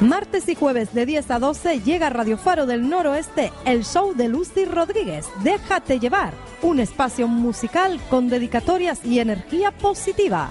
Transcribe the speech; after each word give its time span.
Martes 0.00 0.48
y 0.48 0.54
jueves 0.54 0.92
de 0.92 1.06
10 1.06 1.30
a 1.30 1.38
12 1.38 1.80
llega 1.80 2.08
a 2.08 2.10
Radio 2.10 2.36
Faro 2.36 2.66
del 2.66 2.88
Noroeste 2.88 3.52
el 3.64 3.84
show 3.84 4.14
de 4.14 4.28
Lucy 4.28 4.64
Rodríguez, 4.64 5.26
Déjate 5.42 6.00
llevar, 6.00 6.34
un 6.62 6.80
espacio 6.80 7.28
musical 7.28 8.00
con 8.10 8.28
dedicatorias 8.28 9.04
y 9.04 9.20
energía 9.20 9.70
positiva. 9.70 10.50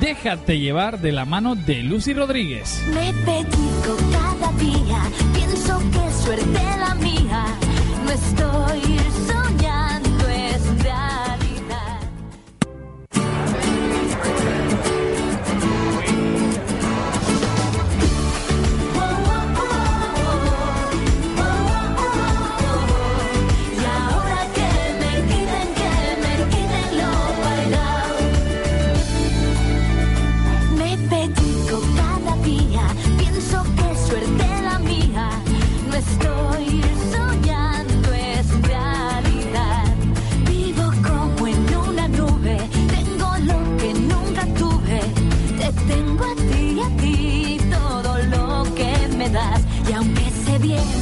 Déjate 0.00 0.58
llevar 0.58 1.00
de 1.00 1.12
la 1.12 1.24
mano 1.24 1.54
de 1.54 1.82
Lucy 1.82 2.12
Rodríguez. 2.12 2.82
Me 2.92 3.12
petico 3.24 3.96
cada 4.10 4.52
día, 4.58 5.02
pienso 5.32 5.78
que 5.78 6.12
suerte 6.12 6.60
la 6.78 6.94
mía, 6.96 7.46
no 8.04 8.10
estoy 8.10 8.91
y 49.88 49.92
aunque 49.92 50.30
se 50.30 50.58
viera 50.58 51.01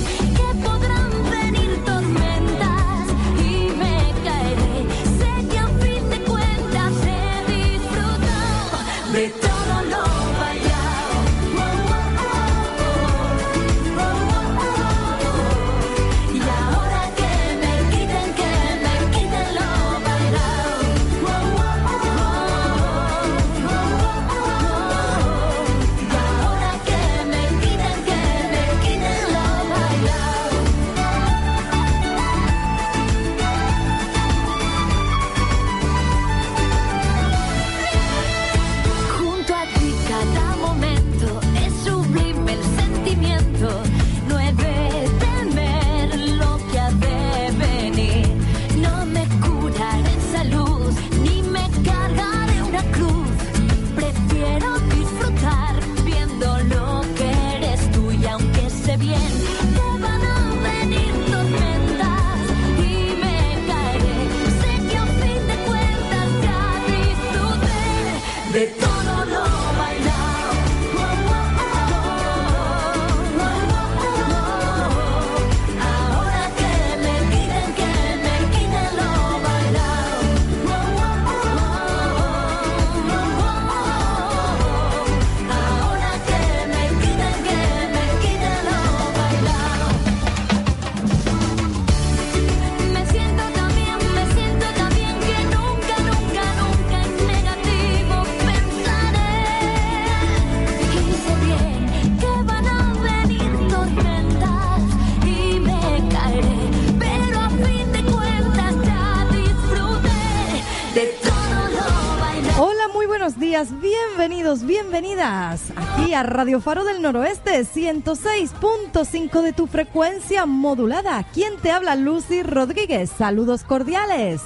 bienvenidas 115.01 115.73
aquí 115.77 116.13
a 116.13 116.23
Radio 116.23 116.61
Faro 116.61 116.85
del 116.85 117.01
Noroeste, 117.01 117.65
106.5 117.65 119.41
de 119.41 119.53
tu 119.55 119.67
frecuencia 119.67 120.45
modulada. 120.45 121.25
¿Quién 121.33 121.57
te 121.57 121.71
habla? 121.71 121.97
Lucy 121.97 122.43
Rodríguez. 122.43 123.09
Saludos 123.09 123.65
cordiales. 123.65 124.43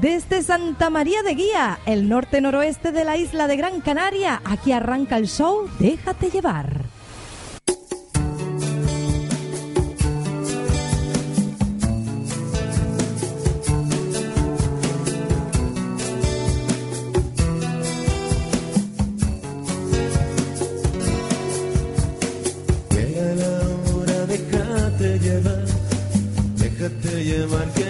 Desde 0.00 0.44
Santa 0.44 0.88
María 0.88 1.24
de 1.24 1.34
Guía, 1.34 1.80
el 1.84 2.08
norte 2.08 2.40
noroeste 2.40 2.92
de 2.92 3.04
la 3.04 3.16
isla 3.16 3.48
de 3.48 3.56
Gran 3.56 3.80
Canaria, 3.80 4.40
aquí 4.44 4.70
arranca 4.70 5.16
el 5.16 5.26
show 5.26 5.68
Déjate 5.80 6.30
llevar. 6.30 6.77
work. 27.50 27.87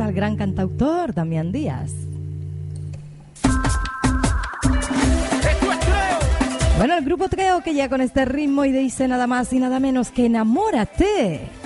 Al 0.00 0.12
gran 0.12 0.36
cantautor 0.36 1.14
Damián 1.14 1.52
Díaz. 1.52 1.92
Bueno, 6.78 6.96
el 6.96 7.04
grupo 7.04 7.28
Treo 7.28 7.62
que 7.62 7.74
ya 7.74 7.88
con 7.88 8.00
este 8.00 8.24
ritmo 8.24 8.64
y 8.64 8.72
dice 8.72 9.06
nada 9.06 9.26
más 9.26 9.52
y 9.52 9.58
nada 9.58 9.78
menos 9.78 10.10
que 10.10 10.26
enamórate. 10.26 11.61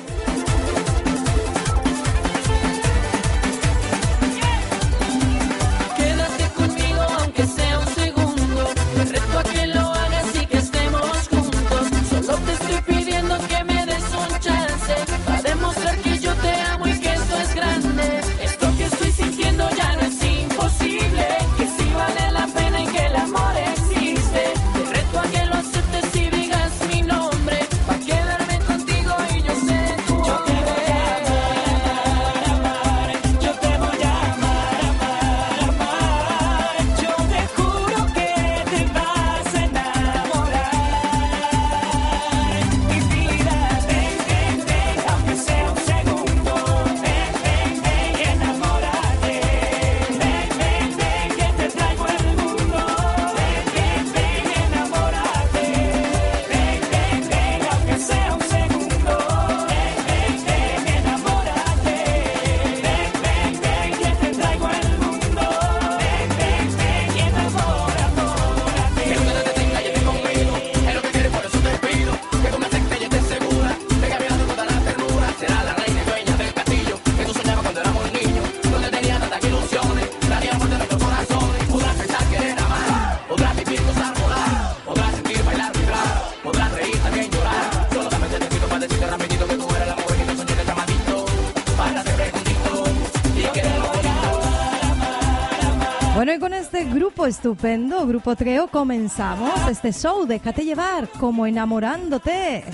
Estupendo, 97.27 98.07
Grupo 98.07 98.37
Treo, 98.37 98.69
comenzamos 98.69 99.51
este 99.69 99.93
show. 99.93 100.27
Déjate 100.27 100.65
llevar 100.65 101.09
como 101.09 101.47
enamorándote. 101.47 102.65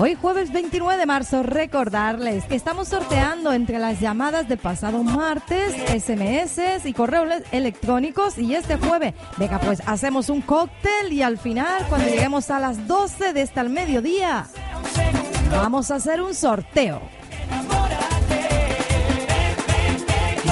Hoy 0.00 0.16
jueves 0.16 0.52
29 0.52 0.98
de 0.98 1.06
marzo, 1.06 1.42
recordarles 1.42 2.44
que 2.44 2.56
estamos 2.56 2.88
sorteando 2.88 3.52
entre 3.52 3.78
las 3.78 4.00
llamadas 4.00 4.48
de 4.48 4.56
pasado 4.56 5.02
martes, 5.02 5.72
SMS 5.88 6.84
y 6.84 6.92
correos 6.92 7.26
ele- 7.26 7.44
electrónicos 7.52 8.36
y 8.36 8.54
este 8.54 8.76
jueves, 8.76 9.14
venga 9.38 9.60
pues 9.60 9.82
hacemos 9.86 10.28
un 10.30 10.42
cóctel 10.42 11.12
y 11.12 11.22
al 11.22 11.38
final 11.38 11.86
cuando 11.88 12.08
lleguemos 12.08 12.50
a 12.50 12.58
las 12.58 12.86
12 12.88 13.32
de 13.32 13.42
este 13.42 13.60
al 13.60 13.70
mediodía, 13.70 14.46
vamos 15.52 15.90
a 15.90 15.94
hacer 15.94 16.20
un 16.20 16.34
sorteo. 16.34 17.00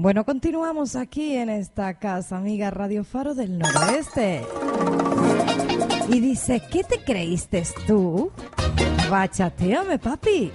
Bueno, 0.01 0.25
continuamos 0.25 0.95
aquí 0.95 1.35
en 1.35 1.49
esta 1.49 1.95
casa, 1.95 2.37
amiga 2.37 2.71
Radio 2.71 3.03
Faro 3.03 3.35
del 3.35 3.59
Noroeste. 3.59 4.45
Y 6.09 6.21
dice, 6.21 6.63
¿qué 6.71 6.85
te 6.85 7.03
creíste 7.03 7.65
tú? 7.85 8.31
Bachateame, 9.11 9.99
papi. 9.99 10.53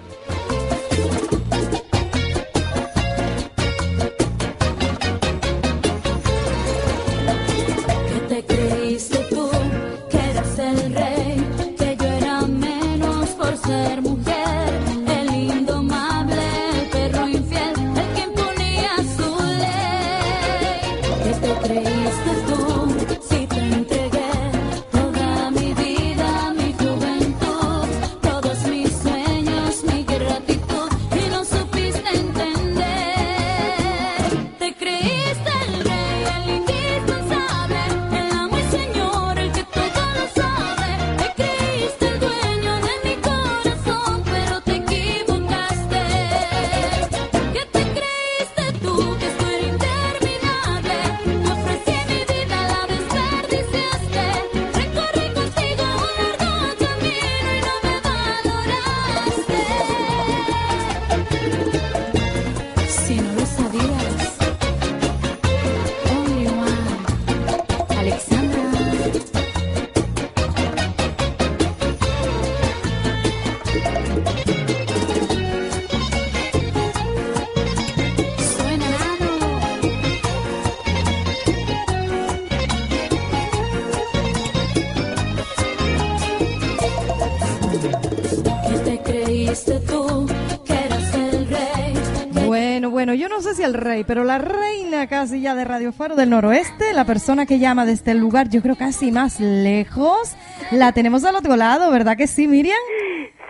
Bueno, 93.06 93.16
yo 93.16 93.28
no 93.28 93.42
sé 93.42 93.54
si 93.54 93.64
el 93.64 93.74
rey, 93.74 94.06
pero 94.06 94.24
la 94.24 94.38
reina 94.38 95.08
casi 95.08 95.42
ya 95.42 95.56
de 95.56 95.66
Radio 95.66 95.92
Faro 95.92 96.16
del 96.16 96.30
Noroeste, 96.30 96.94
la 96.94 97.04
persona 97.04 97.46
que 97.46 97.60
llama 97.60 97.86
desde 97.86 98.12
el 98.12 98.20
lugar, 98.20 98.48
yo 98.48 98.62
creo 98.62 98.78
casi 98.78 99.12
más 99.12 99.42
lejos, 99.42 100.38
la 100.72 100.94
tenemos 100.94 101.26
al 101.26 101.36
otro 101.36 101.58
lado, 101.58 101.92
¿verdad 101.92 102.16
que 102.16 102.28
sí, 102.28 102.48
Miriam? 102.48 102.78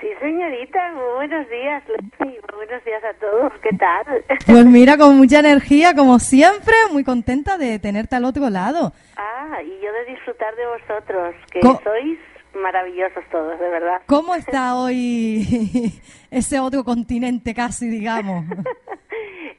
Sí, 0.01 0.07
señorita, 0.19 0.79
muy 0.93 1.13
buenos 1.27 1.47
días. 1.51 1.83
Muy 2.17 2.35
buenos 2.55 2.83
días 2.83 3.03
a 3.03 3.13
todos. 3.19 3.53
¿Qué 3.61 3.77
tal? 3.77 4.25
Pues 4.47 4.65
mira, 4.65 4.97
con 4.97 5.17
mucha 5.17 5.41
energía, 5.41 5.93
como 5.93 6.17
siempre, 6.17 6.73
muy 6.91 7.03
contenta 7.03 7.59
de 7.59 7.77
tenerte 7.77 8.15
al 8.15 8.25
otro 8.25 8.49
lado. 8.49 8.91
Ah, 9.17 9.61
y 9.61 9.69
yo 9.85 9.93
de 9.93 10.13
disfrutar 10.15 10.55
de 10.55 10.65
vosotros, 10.65 11.35
que 11.51 11.59
Co- 11.59 11.79
sois 11.83 12.17
maravillosos 12.59 13.23
todos, 13.31 13.59
de 13.59 13.69
verdad. 13.69 14.01
¿Cómo 14.07 14.33
está 14.33 14.73
hoy 14.77 15.93
ese 16.31 16.59
otro 16.59 16.83
continente 16.83 17.53
casi, 17.53 17.87
digamos? 17.87 18.45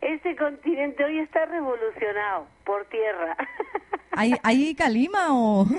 Este 0.05 0.37
continente 0.37 1.03
hoy 1.03 1.19
está 1.21 1.47
revolucionado 1.47 2.47
por 2.65 2.85
tierra. 2.87 3.35
¿Hay, 4.13 4.35
hay 4.43 4.75
calima 4.75 5.29
o...? 5.31 5.67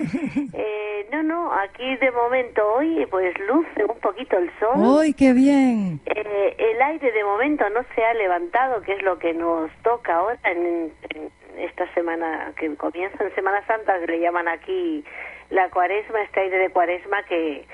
Eh, 0.57 1.07
no, 1.11 1.21
no, 1.21 1.53
aquí 1.53 1.95
de 1.97 2.11
momento 2.11 2.61
hoy 2.75 3.05
pues 3.11 3.37
luce 3.39 3.85
un 3.85 3.99
poquito 3.99 4.37
el 4.37 4.49
sol. 4.59 4.75
¡Uy, 4.77 5.13
qué 5.13 5.33
bien! 5.33 5.99
Eh, 6.05 6.55
el 6.57 6.81
aire 6.81 7.11
de 7.11 7.23
momento 7.23 7.69
no 7.69 7.81
se 7.93 8.03
ha 8.03 8.13
levantado, 8.13 8.81
que 8.81 8.93
es 8.93 9.03
lo 9.03 9.19
que 9.19 9.33
nos 9.33 9.69
toca 9.83 10.15
ahora 10.15 10.39
en, 10.45 10.91
en 11.09 11.31
esta 11.57 11.93
semana 11.93 12.53
que 12.57 12.73
comienza 12.75 13.23
en 13.23 13.35
Semana 13.35 13.65
Santa, 13.67 13.99
que 13.99 14.07
le 14.07 14.19
llaman 14.21 14.47
aquí 14.47 15.03
la 15.49 15.69
cuaresma, 15.69 16.21
este 16.21 16.39
aire 16.39 16.57
de 16.57 16.69
cuaresma 16.69 17.23
que, 17.23 17.65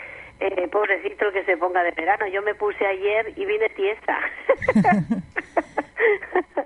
eh, 0.41 0.67
pobrecito 0.69 1.27
el 1.27 1.33
que 1.33 1.45
se 1.45 1.55
ponga 1.55 1.83
de 1.83 1.91
verano. 1.91 2.27
Yo 2.27 2.41
me 2.41 2.55
puse 2.55 2.85
ayer 2.85 3.31
y 3.35 3.45
vine 3.45 3.69
tiesa. 3.69 4.19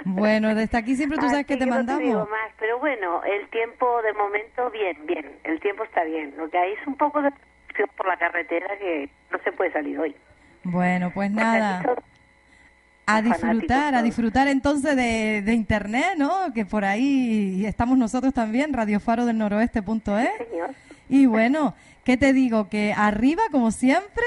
Bueno, 0.06 0.54
desde 0.54 0.77
aquí 0.77 0.96
siempre 0.96 1.18
tú 1.18 1.25
sabes 1.25 1.46
Así 1.46 1.46
que 1.46 1.58
te 1.58 1.65
no 1.65 1.75
mandamos. 1.75 2.04
digo 2.04 2.20
más, 2.20 2.51
pero 2.60 2.80
bueno, 2.80 3.24
el 3.24 3.48
tiempo 3.50 4.01
de 4.04 4.13
momento 4.13 4.70
bien, 4.72 4.98
bien, 5.06 5.32
el 5.44 5.60
tiempo 5.60 5.84
está 5.84 6.04
bien. 6.04 6.34
Lo 6.38 6.50
que 6.50 6.58
hay 6.58 6.74
es 6.74 6.88
un 6.88 6.96
poco 6.96 7.22
de 7.22 7.32
por 7.98 8.08
la 8.08 8.18
carretera 8.18 8.77
que 8.77 9.10
no 9.32 9.39
se 9.44 9.51
puede 9.51 9.72
salir 9.74 10.00
hoy. 10.00 10.15
Bueno, 10.63 11.12
pues 11.13 11.32
nada. 11.32 11.84
A 13.08 13.22
disfrutar, 13.22 13.94
a 13.94 14.01
disfrutar 14.01 14.48
entonces 14.48 14.96
de, 14.96 15.42
de 15.44 15.54
internet, 15.54 16.13
¿no? 16.18 16.54
Que 16.54 16.65
por 16.65 16.86
ahí 16.86 17.63
estamos 17.65 17.98
nosotros 17.98 18.34
también, 18.34 18.74
radiofaro 18.74 19.25
del 19.25 19.38
noroeste.es. 19.38 20.30
Señor. 20.50 20.72
Y 21.10 21.25
bueno, 21.27 21.75
¿qué 22.04 22.18
te 22.18 22.34
digo? 22.34 22.68
Que 22.70 22.94
arriba, 22.98 23.44
como 23.51 23.72
siempre. 23.72 24.24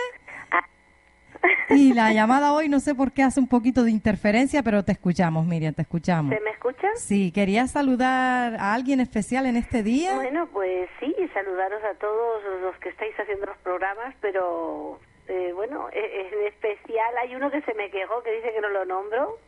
Y 1.71 1.93
la 1.95 2.13
llamada 2.13 2.53
hoy 2.53 2.69
no 2.69 2.81
sé 2.81 2.95
por 2.95 3.13
qué 3.13 3.23
hace 3.23 3.41
un 3.41 3.49
poquito 3.49 3.85
de 3.85 3.91
interferencia, 3.91 4.63
pero 4.63 4.85
te 4.85 4.93
escuchamos, 4.93 5.47
Miriam, 5.47 5.75
te 5.75 5.83
escuchamos. 5.83 6.35
¿Se 6.35 6.41
me 6.41 6.51
escucha? 6.51 6.89
Sí, 6.97 7.33
¿querías 7.33 7.71
saludar 7.71 8.55
a 8.57 8.75
alguien 8.75 9.01
especial 9.01 9.47
en 9.47 9.57
este 9.57 9.83
día? 9.83 10.15
Bueno, 10.15 10.49
pues 10.53 10.89
sí, 11.01 11.15
saludaros 11.35 11.83
a 11.85 11.95
todos 11.99 12.43
los 12.63 12.77
que 12.79 12.89
estáis 12.89 13.15
haciendo 13.19 13.47
los 13.47 13.57
programas, 13.59 14.15
pero 14.21 14.99
eh, 15.29 15.53
bueno, 15.55 15.89
eh, 15.93 16.31
en 16.33 16.47
especial 16.47 17.19
hay 17.23 17.35
uno 17.35 17.51
que 17.51 17.61
se 17.63 17.75
me 17.75 17.91
quejó, 17.91 18.23
que 18.23 18.33
dice 18.33 18.53
que 18.53 18.61
no 18.61 18.69
lo 18.71 18.85
nombro. 18.85 19.39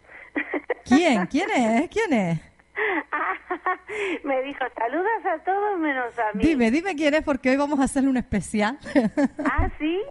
¿Quién? 0.84 1.26
¿Quién 1.26 1.50
es? 1.50 1.90
¿Quién 1.90 2.12
es? 2.12 2.49
me 4.24 4.42
dijo, 4.42 4.64
saludas 4.76 5.26
a 5.26 5.38
todos 5.44 5.78
menos 5.78 6.18
a 6.18 6.36
mí. 6.36 6.44
Dime, 6.44 6.70
dime 6.70 6.94
quién 6.94 7.14
es 7.14 7.22
porque 7.22 7.50
hoy 7.50 7.56
vamos 7.56 7.80
a 7.80 7.84
hacerle 7.84 8.10
un 8.10 8.16
especial. 8.16 8.78
Ah, 9.44 9.68
sí. 9.78 10.00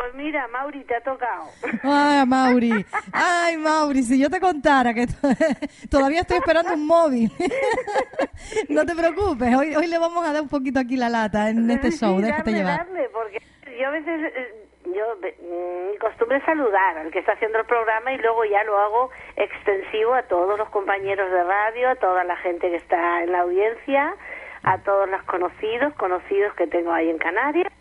Pues 0.00 0.14
mira, 0.14 0.48
Mauri, 0.48 0.82
te 0.84 0.94
ha 0.96 1.00
tocado. 1.02 1.44
Ay, 1.82 2.24
Mauri. 2.24 2.86
Ay, 3.12 3.56
Mauri, 3.58 4.02
si 4.02 4.18
yo 4.18 4.30
te 4.30 4.40
contara 4.40 4.94
que 4.94 5.06
to- 5.08 5.28
todavía 5.90 6.20
estoy 6.22 6.38
esperando 6.38 6.72
un 6.72 6.86
móvil. 6.86 7.30
No 8.70 8.86
te 8.86 8.94
preocupes, 8.94 9.54
hoy, 9.54 9.74
hoy 9.74 9.86
le 9.88 9.98
vamos 9.98 10.26
a 10.26 10.32
dar 10.32 10.40
un 10.42 10.48
poquito 10.48 10.80
aquí 10.80 10.96
la 10.96 11.10
lata 11.10 11.50
en 11.50 11.70
este 11.70 11.90
Sí, 11.92 11.98
show, 11.98 12.18
déjate 12.20 12.50
darle, 12.50 12.58
llevar. 12.58 12.86
darle, 12.86 13.08
porque 13.12 13.42
yo 13.78 13.88
a 13.88 13.90
veces, 13.90 14.32
eh, 14.34 14.49
mi 15.22 15.98
costumbre 15.98 16.38
es 16.38 16.44
saludar 16.44 16.98
al 16.98 17.10
que 17.10 17.18
está 17.20 17.32
haciendo 17.32 17.58
el 17.58 17.66
programa 17.66 18.12
y 18.12 18.18
luego 18.18 18.44
ya 18.44 18.62
lo 18.64 18.78
hago 18.78 19.10
extensivo 19.36 20.14
a 20.14 20.22
todos 20.24 20.58
los 20.58 20.68
compañeros 20.70 21.30
de 21.30 21.44
radio, 21.44 21.90
a 21.90 21.96
toda 21.96 22.24
la 22.24 22.36
gente 22.38 22.70
que 22.70 22.76
está 22.76 23.22
en 23.22 23.32
la 23.32 23.40
audiencia, 23.40 24.14
a 24.62 24.78
todos 24.78 25.08
los 25.10 25.22
conocidos, 25.24 25.94
conocidos 25.94 26.54
que 26.54 26.66
tengo 26.66 26.92
ahí 26.92 27.08
en 27.10 27.18
Canarias. 27.18 27.72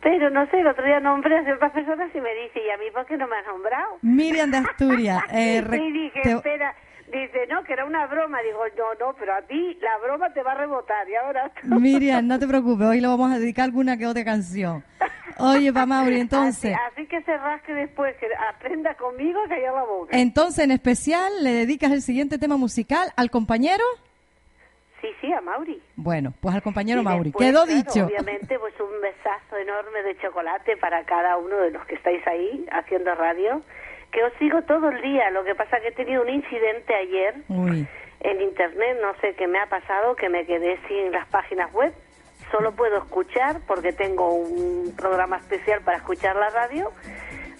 Pero 0.00 0.28
no 0.30 0.46
sé, 0.50 0.60
el 0.60 0.66
otro 0.66 0.84
día 0.84 1.00
nombré 1.00 1.38
a 1.38 1.44
ciertas 1.44 1.72
personas 1.72 2.10
y 2.14 2.20
me 2.20 2.34
dice, 2.34 2.60
¿y 2.62 2.70
a 2.70 2.76
mí 2.76 2.84
por 2.92 3.06
qué 3.06 3.16
no 3.16 3.26
me 3.26 3.36
has 3.36 3.46
nombrado? 3.46 3.96
Miriam 4.02 4.50
de 4.50 4.58
Asturias. 4.58 5.22
eh, 5.32 5.64
y 5.72 5.92
dije, 5.92 6.20
te- 6.22 6.32
espera, 6.32 6.74
dice, 7.10 7.46
no, 7.48 7.64
que 7.64 7.72
era 7.72 7.86
una 7.86 8.06
broma. 8.06 8.42
Digo, 8.42 8.60
no, 8.76 9.06
no, 9.06 9.14
pero 9.18 9.34
a 9.34 9.40
ti 9.42 9.78
la 9.80 9.96
broma 10.04 10.30
te 10.34 10.42
va 10.42 10.52
a 10.52 10.56
rebotar 10.56 11.08
y 11.08 11.14
ahora. 11.14 11.50
Miriam, 11.62 12.26
no 12.26 12.38
te 12.38 12.46
preocupes, 12.46 12.86
hoy 12.86 13.00
le 13.00 13.06
vamos 13.08 13.32
a 13.32 13.38
dedicar 13.38 13.64
alguna 13.64 13.96
que 13.96 14.06
otra 14.06 14.24
canción. 14.24 14.84
Oye, 15.38 15.72
pa 15.72 15.86
Mauri, 15.86 16.20
entonces, 16.20 16.74
Así, 16.74 16.92
así 17.00 17.06
que 17.06 17.22
se 17.22 17.36
rasque 17.36 17.72
después, 17.74 18.14
que 18.16 18.26
aprenda 18.50 18.94
conmigo 18.94 19.40
a 19.44 19.48
callar 19.48 19.74
la 19.74 19.84
boca. 19.84 20.16
entonces 20.18 20.64
en 20.64 20.70
especial 20.70 21.32
le 21.42 21.50
dedicas 21.52 21.92
el 21.92 22.02
siguiente 22.02 22.38
tema 22.38 22.56
musical 22.56 23.12
al 23.16 23.30
compañero. 23.30 23.84
Sí, 25.00 25.08
sí, 25.20 25.30
a 25.32 25.40
Mauri. 25.42 25.82
Bueno, 25.96 26.32
pues 26.40 26.54
al 26.54 26.62
compañero 26.62 27.02
Y 27.02 27.04
Mauri. 27.04 27.24
después, 27.24 27.46
Quedó 27.46 27.64
claro, 27.64 27.76
dicho. 27.78 28.06
Obviamente, 28.06 28.58
pues 28.58 28.72
un 28.80 29.00
besazo 29.02 29.56
enorme 29.58 30.02
de 30.02 30.16
chocolate 30.18 30.76
para 30.78 31.04
cada 31.04 31.36
uno 31.36 31.56
de 31.58 31.72
los 31.72 31.84
que 31.86 31.96
estáis 31.96 32.26
ahí 32.26 32.64
haciendo 32.72 33.14
radio. 33.14 33.60
Que 34.12 34.22
os 34.24 34.32
sigo 34.38 34.62
todo 34.62 34.88
el 34.88 35.02
día. 35.02 35.30
Lo 35.30 35.44
que 35.44 35.54
pasa 35.54 35.78
que 35.80 35.88
he 35.88 35.92
tenido 35.92 36.22
un 36.22 36.30
incidente 36.30 36.94
ayer 36.94 37.34
Uy, 37.48 37.86
en 38.20 38.40
internet, 38.40 38.96
no 39.02 39.12
sé 39.20 39.34
qué 39.34 39.46
me 39.46 39.58
ha 39.58 39.66
pasado, 39.68 40.16
que 40.16 40.30
me 40.30 40.46
quedé 40.46 40.78
sin 40.88 41.12
las 41.12 41.26
páginas 41.28 41.70
web. 41.74 41.92
Solo 42.56 42.70
puedo 42.70 42.98
escuchar 42.98 43.62
porque 43.66 43.92
tengo 43.92 44.32
un 44.32 44.94
programa 44.96 45.38
especial 45.38 45.80
para 45.80 45.96
escuchar 45.96 46.36
la 46.36 46.50
radio 46.50 46.92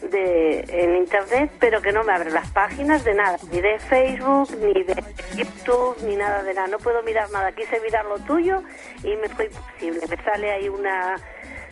de 0.00 0.60
en 0.68 0.94
internet, 0.94 1.50
pero 1.58 1.82
que 1.82 1.90
no 1.90 2.04
me 2.04 2.12
abre 2.12 2.30
las 2.30 2.48
páginas 2.52 3.02
de 3.02 3.14
nada, 3.14 3.36
ni 3.50 3.60
de 3.60 3.80
Facebook, 3.80 4.56
ni 4.56 4.84
de 4.84 4.94
YouTube, 5.34 5.96
ni 6.04 6.14
nada 6.14 6.44
de 6.44 6.54
nada. 6.54 6.68
No 6.68 6.78
puedo 6.78 7.02
mirar 7.02 7.28
nada. 7.32 7.50
Quise 7.50 7.80
mirar 7.80 8.04
lo 8.04 8.20
tuyo 8.20 8.62
y 9.02 9.16
me 9.16 9.28
fue 9.30 9.46
imposible. 9.46 10.06
Me 10.08 10.16
sale 10.22 10.52
ahí 10.52 10.68
una 10.68 11.16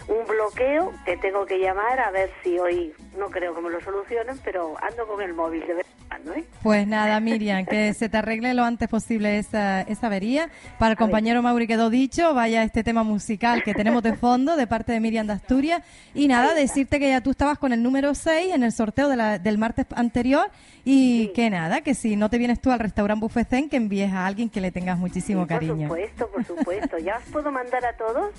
un 0.09 0.27
bloqueo 0.27 0.93
que 1.05 1.17
tengo 1.17 1.47
que 1.47 1.59
llamar 1.59 1.99
a 2.01 2.11
ver 2.11 2.31
si 2.43 2.59
hoy 2.59 2.93
no 3.19 3.31
creo 3.31 3.55
que 3.55 3.61
me 3.61 3.71
lo 3.71 3.81
solucionen, 3.81 4.39
pero 4.45 4.75
ando 4.83 5.07
con 5.07 5.23
el 5.23 5.33
móvil 5.35 5.67
de 5.67 5.75
vez 5.75 5.87
en 6.01 6.07
cuando, 6.09 6.35
¿eh? 6.35 6.45
Pues 6.63 6.87
nada, 6.87 7.19
Miriam, 7.21 7.65
que 7.67 7.93
se 7.95 8.09
te 8.09 8.17
arregle 8.17 8.55
lo 8.55 8.65
antes 8.65 8.89
posible 8.89 9.39
esa, 9.39 9.83
esa 9.83 10.07
avería. 10.07 10.49
Para 10.79 10.93
el 10.93 10.99
compañero 10.99 11.43
Mauri 11.43 11.67
quedó 11.67 11.91
dicho, 11.91 12.35
vaya 12.35 12.63
este 12.63 12.83
tema 12.85 13.03
musical 13.03 13.63
que 13.63 13.75
tenemos 13.75 14.03
de 14.03 14.15
fondo 14.17 14.57
de 14.57 14.67
parte 14.67 14.93
de 14.93 15.01
Miriam 15.01 15.27
de 15.27 15.35
Asturias. 15.35 15.83
Y 16.15 16.29
nada, 16.29 16.55
decirte 16.55 16.99
que 16.99 17.09
ya 17.09 17.21
tú 17.21 17.31
estabas 17.31 17.59
con 17.59 17.73
el 17.73 17.83
número 17.83 18.15
6 18.15 18.55
en 18.55 18.63
el 18.63 18.73
sorteo 18.73 19.09
de 19.09 19.17
la- 19.17 19.39
del 19.39 19.59
martes 19.59 19.87
anterior 19.95 20.51
y 20.85 21.29
que 21.29 21.49
nada, 21.51 21.81
que 21.83 21.95
si 21.95 22.17
no 22.17 22.29
te 22.31 22.39
vienes 22.39 22.61
tú 22.61 22.71
al 22.71 22.79
restaurante 22.81 23.21
Buffet 23.21 23.49
Zen, 23.49 23.69
que 23.69 23.77
envíes 23.77 24.13
a 24.13 24.27
alguien 24.27 24.49
que 24.49 24.61
le 24.61 24.71
tengas 24.73 24.99
muchísimo 24.99 25.43
Sí, 25.43 25.49
cariño. 25.49 25.89
Por 25.89 25.99
supuesto, 25.99 26.29
por 26.29 26.45
supuesto. 26.45 26.99
¿Ya 26.99 27.19
os 27.19 27.25
puedo 27.25 27.53
mandar 27.53 27.85
a 27.85 27.93
todos? 27.97 28.33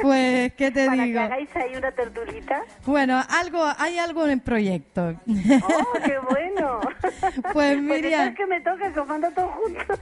Pues, 0.00 0.52
¿qué 0.58 0.70
te 0.70 0.86
Para 0.86 1.02
digo? 1.04 1.18
que 1.20 1.24
hagáis 1.24 1.56
ahí 1.56 1.76
una 1.76 1.92
tertulita. 1.92 2.62
Bueno, 2.84 3.22
algo, 3.30 3.64
hay 3.78 3.98
algo 3.98 4.24
en 4.26 4.32
el 4.32 4.40
proyecto. 4.42 5.14
¡Oh, 5.62 5.92
qué 6.04 6.18
bueno! 6.28 6.80
Pues, 7.52 7.80
Miriam. 7.80 8.34
Pues 8.34 8.36
que 8.36 8.46
me 8.46 8.60
toca 8.60 8.92
que 8.92 9.00
os 9.00 9.06
mando 9.06 9.30
todos 9.30 9.50
juntos. 9.54 10.00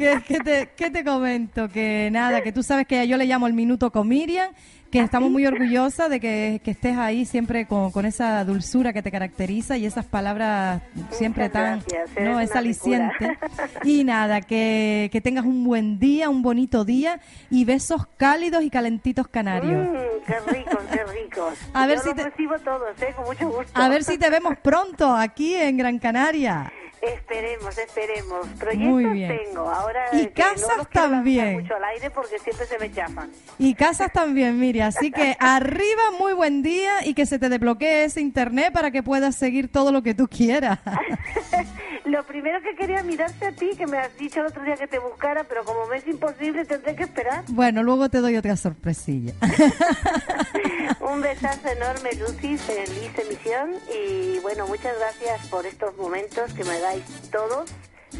¿Qué, 0.00 0.22
qué 0.26 0.38
te, 0.40 0.70
qué 0.76 0.90
te 0.90 1.04
comento? 1.04 1.68
Que 1.68 2.08
nada, 2.10 2.40
que 2.40 2.52
tú 2.52 2.62
sabes 2.62 2.86
que 2.86 3.06
yo 3.06 3.18
le 3.18 3.26
llamo 3.26 3.46
el 3.46 3.52
minuto 3.52 3.92
con 3.92 4.08
Miriam, 4.08 4.50
que 4.90 4.98
estamos 4.98 5.30
muy 5.30 5.44
orgullosas 5.46 6.08
de 6.08 6.18
que, 6.20 6.62
que 6.64 6.70
estés 6.70 6.96
ahí 6.96 7.26
siempre 7.26 7.66
con, 7.66 7.90
con 7.92 8.06
esa 8.06 8.42
dulzura 8.46 8.94
que 8.94 9.02
te 9.02 9.10
caracteriza 9.10 9.76
y 9.76 9.84
esas 9.84 10.06
palabras 10.06 10.80
siempre 11.10 11.44
Muchas 11.50 11.84
tan, 12.14 12.24
no, 12.24 12.40
es 12.40 12.56
aliciente. 12.56 13.38
Y 13.84 14.02
nada, 14.04 14.40
que, 14.40 15.10
que 15.12 15.20
tengas 15.20 15.44
un 15.44 15.64
buen 15.64 15.98
día, 15.98 16.30
un 16.30 16.40
bonito 16.40 16.86
día 16.86 17.20
y 17.50 17.66
besos 17.66 18.06
cálidos 18.16 18.64
y 18.64 18.70
calentitos 18.70 19.28
canarios. 19.28 19.86
Mm, 19.86 20.26
qué 20.26 20.40
ricos, 20.56 20.80
qué 20.90 21.04
ricos. 21.04 21.54
A 21.74 21.86
ver 21.86 21.98
si 21.98 22.14
te- 22.14 22.24
recibo 22.24 22.58
todos, 22.60 23.02
¿eh? 23.02 23.12
Con 23.14 23.26
mucho 23.26 23.48
gusto. 23.50 23.70
A 23.74 23.88
ver 23.90 24.02
si 24.02 24.16
te 24.16 24.30
vemos 24.30 24.54
pronto 24.62 25.14
aquí 25.14 25.54
en 25.54 25.76
Gran 25.76 25.98
Canaria. 25.98 26.72
Esperemos, 27.02 27.78
esperemos. 27.78 28.46
Proyectos 28.58 28.88
Muy 28.88 29.04
bien. 29.06 29.38
tengo. 29.46 29.70
Ahora 29.70 30.04
Y 30.12 30.26
que 30.26 30.32
casas 30.32 30.76
no 30.76 30.84
también. 30.84 31.54
mucho 31.62 31.74
al 31.74 31.84
aire 31.84 32.10
porque 32.10 32.38
siempre 32.38 32.66
se 32.66 32.78
me 32.78 32.92
chafan. 32.92 33.30
Y 33.58 33.74
casas 33.74 34.12
también, 34.12 34.58
Miriam. 34.58 34.88
Así 34.88 35.10
que 35.10 35.34
arriba, 35.40 36.02
muy 36.18 36.34
buen 36.34 36.62
día 36.62 37.06
y 37.06 37.14
que 37.14 37.24
se 37.24 37.38
te 37.38 37.48
desbloquee 37.48 38.04
ese 38.04 38.20
internet 38.20 38.72
para 38.72 38.90
que 38.90 39.02
puedas 39.02 39.34
seguir 39.34 39.68
todo 39.72 39.92
lo 39.92 40.02
que 40.02 40.14
tú 40.14 40.28
quieras. 40.28 40.78
Lo 42.10 42.24
primero 42.24 42.60
que 42.60 42.74
quería 42.74 43.04
mirarte 43.04 43.46
a 43.46 43.52
ti, 43.52 43.70
que 43.78 43.86
me 43.86 43.96
has 43.96 44.16
dicho 44.18 44.40
el 44.40 44.46
otro 44.46 44.64
día 44.64 44.74
que 44.74 44.88
te 44.88 44.98
buscara, 44.98 45.44
pero 45.44 45.64
como 45.64 45.86
me 45.86 45.98
es 45.98 46.06
imposible, 46.08 46.64
tendré 46.64 46.96
que 46.96 47.04
esperar. 47.04 47.44
Bueno, 47.46 47.84
luego 47.84 48.08
te 48.08 48.18
doy 48.18 48.36
otra 48.36 48.56
sorpresilla. 48.56 49.32
Un 51.00 51.20
besazo 51.20 51.68
enorme, 51.68 52.10
Lucy, 52.14 52.58
feliz 52.58 53.16
emisión 53.16 53.76
y 53.94 54.40
bueno, 54.40 54.66
muchas 54.66 54.98
gracias 54.98 55.46
por 55.46 55.64
estos 55.66 55.96
momentos 55.96 56.52
que 56.52 56.64
me 56.64 56.80
dais 56.80 57.04
todos, 57.30 57.70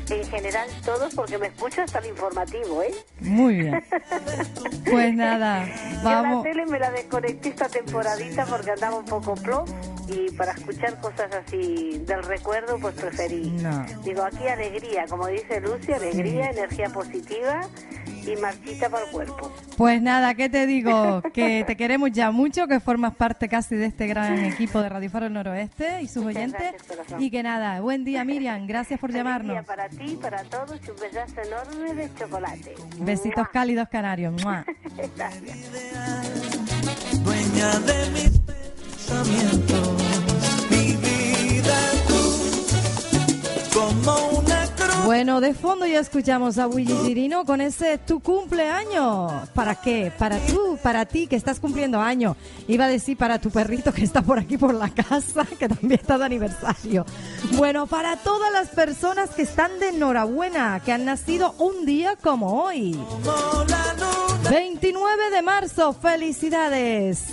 en 0.08 0.24
general 0.26 0.68
todos, 0.84 1.14
porque 1.14 1.38
me 1.38 1.48
escucho 1.48 1.82
hasta 1.82 1.98
el 2.00 2.06
informativo, 2.06 2.82
¿eh? 2.82 2.94
Muy 3.20 3.54
bien. 3.56 3.84
Pues 4.90 5.14
nada, 5.14 5.66
Yo 5.66 6.00
vamos. 6.02 6.44
la 6.44 6.50
tele 6.50 6.66
me 6.66 6.78
la 6.78 6.90
desconecté 6.90 7.50
esta 7.50 7.68
temporadita 7.68 8.44
porque 8.46 8.70
andaba 8.72 8.96
un 8.96 9.04
poco 9.04 9.34
plof 9.34 9.70
y 10.08 10.30
para 10.32 10.52
escuchar 10.52 10.98
cosas 11.00 11.30
así 11.32 12.02
del 12.06 12.22
recuerdo, 12.24 12.78
pues 12.80 12.94
preferí. 12.94 13.50
No. 13.50 13.84
Digo, 14.02 14.22
aquí 14.24 14.48
alegría, 14.48 15.04
como 15.08 15.28
dice 15.28 15.60
Lucy, 15.60 15.92
alegría, 15.92 16.50
energía 16.50 16.88
positiva 16.88 17.60
y 18.26 18.36
marchita 18.36 18.88
para 18.90 19.04
el 19.04 19.10
cuerpo. 19.12 19.52
Pues 19.76 20.02
nada, 20.02 20.34
¿qué 20.34 20.48
te 20.48 20.66
digo? 20.66 21.22
Que 21.32 21.62
te 21.66 21.76
queremos 21.76 22.10
ya 22.12 22.30
mucho, 22.32 22.66
que 22.66 22.80
formas 22.80 23.14
parte 23.14 23.48
casi 23.48 23.76
de 23.76 23.86
este 23.86 24.06
gran 24.08 24.38
equipo 24.44 24.82
de 24.82 24.88
Radio 24.88 25.08
Faro 25.10 25.30
Noroeste 25.30 26.02
y 26.02 26.08
sus 26.08 26.24
Muchas 26.24 26.36
oyentes. 26.36 26.74
gracias. 26.88 27.20
Y 27.20 27.30
que 27.30 27.42
nada, 27.42 27.80
buen 27.80 28.04
día 28.04 28.24
Miriam, 28.24 28.66
gracias 28.66 28.98
por 28.98 29.12
llamarnos. 29.12 29.64
Para 29.80 29.88
ti, 29.88 30.18
para 30.20 30.44
todos 30.44 30.78
y 30.86 30.90
un 30.90 30.96
besazo 30.96 31.40
enorme 31.40 31.94
de 31.94 32.14
chocolate. 32.14 32.74
Besitos 32.98 33.44
¡Mua! 33.44 33.50
cálidos 33.50 33.88
canarios. 33.88 34.34
¡Mua! 34.42 34.64
Gracias. 35.16 35.58
dueña 37.24 37.78
de 37.80 38.10
mis 38.10 38.38
pensamientos, 38.40 39.89
Bueno, 45.20 45.42
de 45.42 45.52
fondo 45.52 45.84
ya 45.84 46.00
escuchamos 46.00 46.56
a 46.56 46.66
Willy 46.66 46.96
Girino 47.04 47.44
con 47.44 47.60
ese 47.60 47.98
tu 47.98 48.20
cumpleaños. 48.20 49.50
¿Para 49.50 49.74
qué? 49.74 50.10
Para 50.18 50.38
tú, 50.38 50.78
para 50.82 51.04
ti 51.04 51.26
que 51.26 51.36
estás 51.36 51.60
cumpliendo 51.60 52.00
año. 52.00 52.38
Iba 52.68 52.86
a 52.86 52.88
decir 52.88 53.18
para 53.18 53.38
tu 53.38 53.50
perrito 53.50 53.92
que 53.92 54.02
está 54.02 54.22
por 54.22 54.38
aquí 54.38 54.56
por 54.56 54.72
la 54.72 54.88
casa, 54.88 55.44
que 55.58 55.68
también 55.68 56.00
está 56.00 56.16
de 56.16 56.24
aniversario. 56.24 57.04
Bueno, 57.52 57.86
para 57.86 58.16
todas 58.16 58.50
las 58.50 58.68
personas 58.68 59.28
que 59.28 59.42
están 59.42 59.78
de 59.78 59.90
enhorabuena, 59.90 60.80
que 60.82 60.90
han 60.90 61.04
nacido 61.04 61.54
un 61.58 61.84
día 61.84 62.16
como 62.16 62.62
hoy. 62.62 62.92
Como 63.22 63.64
la 63.64 63.92
luna, 63.92 64.50
29 64.50 65.30
de 65.32 65.42
marzo, 65.42 65.92
felicidades. 65.92 67.24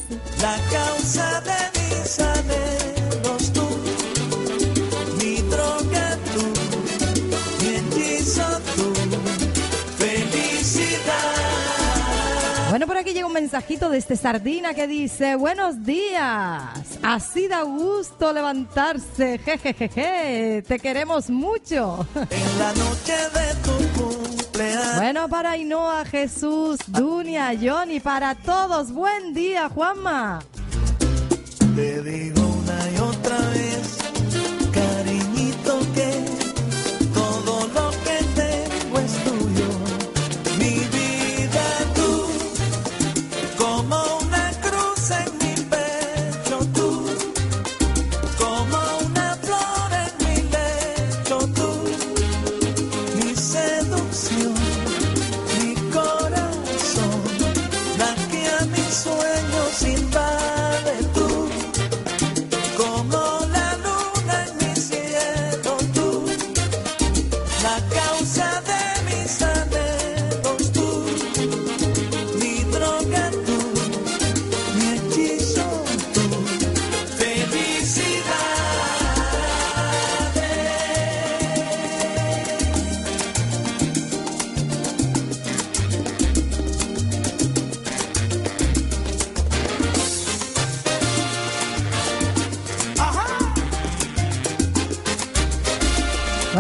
la 0.41 0.57
causa 0.73 1.39
de 1.39 1.79
mis 1.79 2.19
anhelos 2.19 3.53
tú, 3.53 3.65
mi 5.19 5.35
droga 5.43 6.06
Bueno, 12.69 12.86
por 12.86 12.97
aquí 12.97 13.13
llega 13.13 13.25
un 13.25 13.34
mensajito 13.34 13.89
de 13.89 13.97
este 13.97 14.17
Sardina 14.17 14.73
que 14.73 14.88
dice, 14.88 15.36
buenos 15.36 15.86
días, 15.86 16.63
así 17.01 17.47
da 17.47 17.62
gusto 17.62 18.34
levantarse, 18.34 19.38
jejejeje, 19.39 20.63
te 20.67 20.77
queremos 20.77 21.30
mucho. 21.30 22.06
En 22.30 22.60
la 22.60 22.73
noche 22.73 23.13
de 23.34 23.56
tu 23.63 23.99
cumpleaños. 23.99 24.95
Bueno, 24.97 25.30
para 25.30 25.51
Ainhoa, 25.51 26.03
Jesús, 26.06 26.80
Dunia, 26.88 27.53
Johnny, 27.60 28.01
para 28.01 28.36
todos, 28.36 28.91
buen 28.91 29.34
día, 29.34 29.69
Juanma. 29.69 30.39
Te 31.75 32.01
digo 32.01 32.46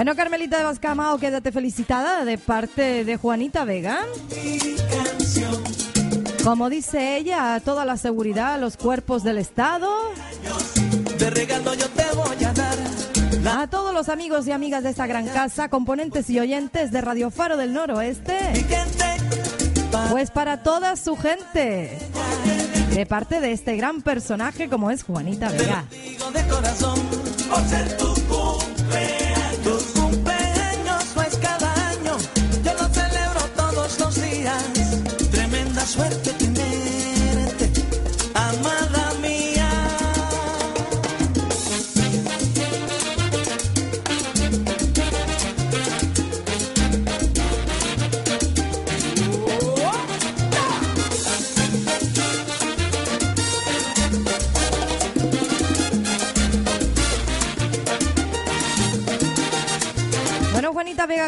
Bueno, 0.07 0.21
Carmelita 0.23 0.57
de 0.57 0.63
Bascamao, 0.63 1.17
quédate 1.17 1.51
felicitada 1.51 2.23
de 2.23 2.37
parte 2.37 3.03
de 3.03 3.17
Juanita 3.17 3.65
Vega. 3.65 4.05
Como 6.45 6.69
dice 6.69 7.17
ella, 7.17 7.55
a 7.55 7.59
toda 7.59 7.83
la 7.83 7.97
seguridad, 7.97 8.53
a 8.53 8.57
los 8.57 8.77
cuerpos 8.77 9.25
del 9.25 9.37
Estado, 9.37 9.91
de 11.17 11.29
regalo 11.29 11.73
yo 11.73 11.89
te 11.89 12.05
voy 12.15 12.41
a 12.45 12.53
dar. 12.53 13.59
A 13.59 13.67
todos 13.67 13.93
los 13.93 14.07
amigos 14.07 14.47
y 14.47 14.53
amigas 14.53 14.83
de 14.83 14.91
esta 14.91 15.07
gran 15.07 15.27
casa, 15.27 15.67
componentes 15.67 16.29
y 16.29 16.39
oyentes 16.39 16.93
de 16.93 17.01
Radio 17.01 17.29
Faro 17.29 17.57
del 17.57 17.73
Noroeste. 17.73 18.37
Pues 20.09 20.31
para 20.31 20.63
toda 20.63 20.95
su 20.95 21.17
gente. 21.17 21.99
De 22.93 23.05
parte 23.05 23.41
de 23.41 23.51
este 23.51 23.75
gran 23.75 24.01
personaje 24.01 24.69
como 24.69 24.89
es 24.89 25.03
Juanita 25.03 25.49
Vega. 25.49 25.83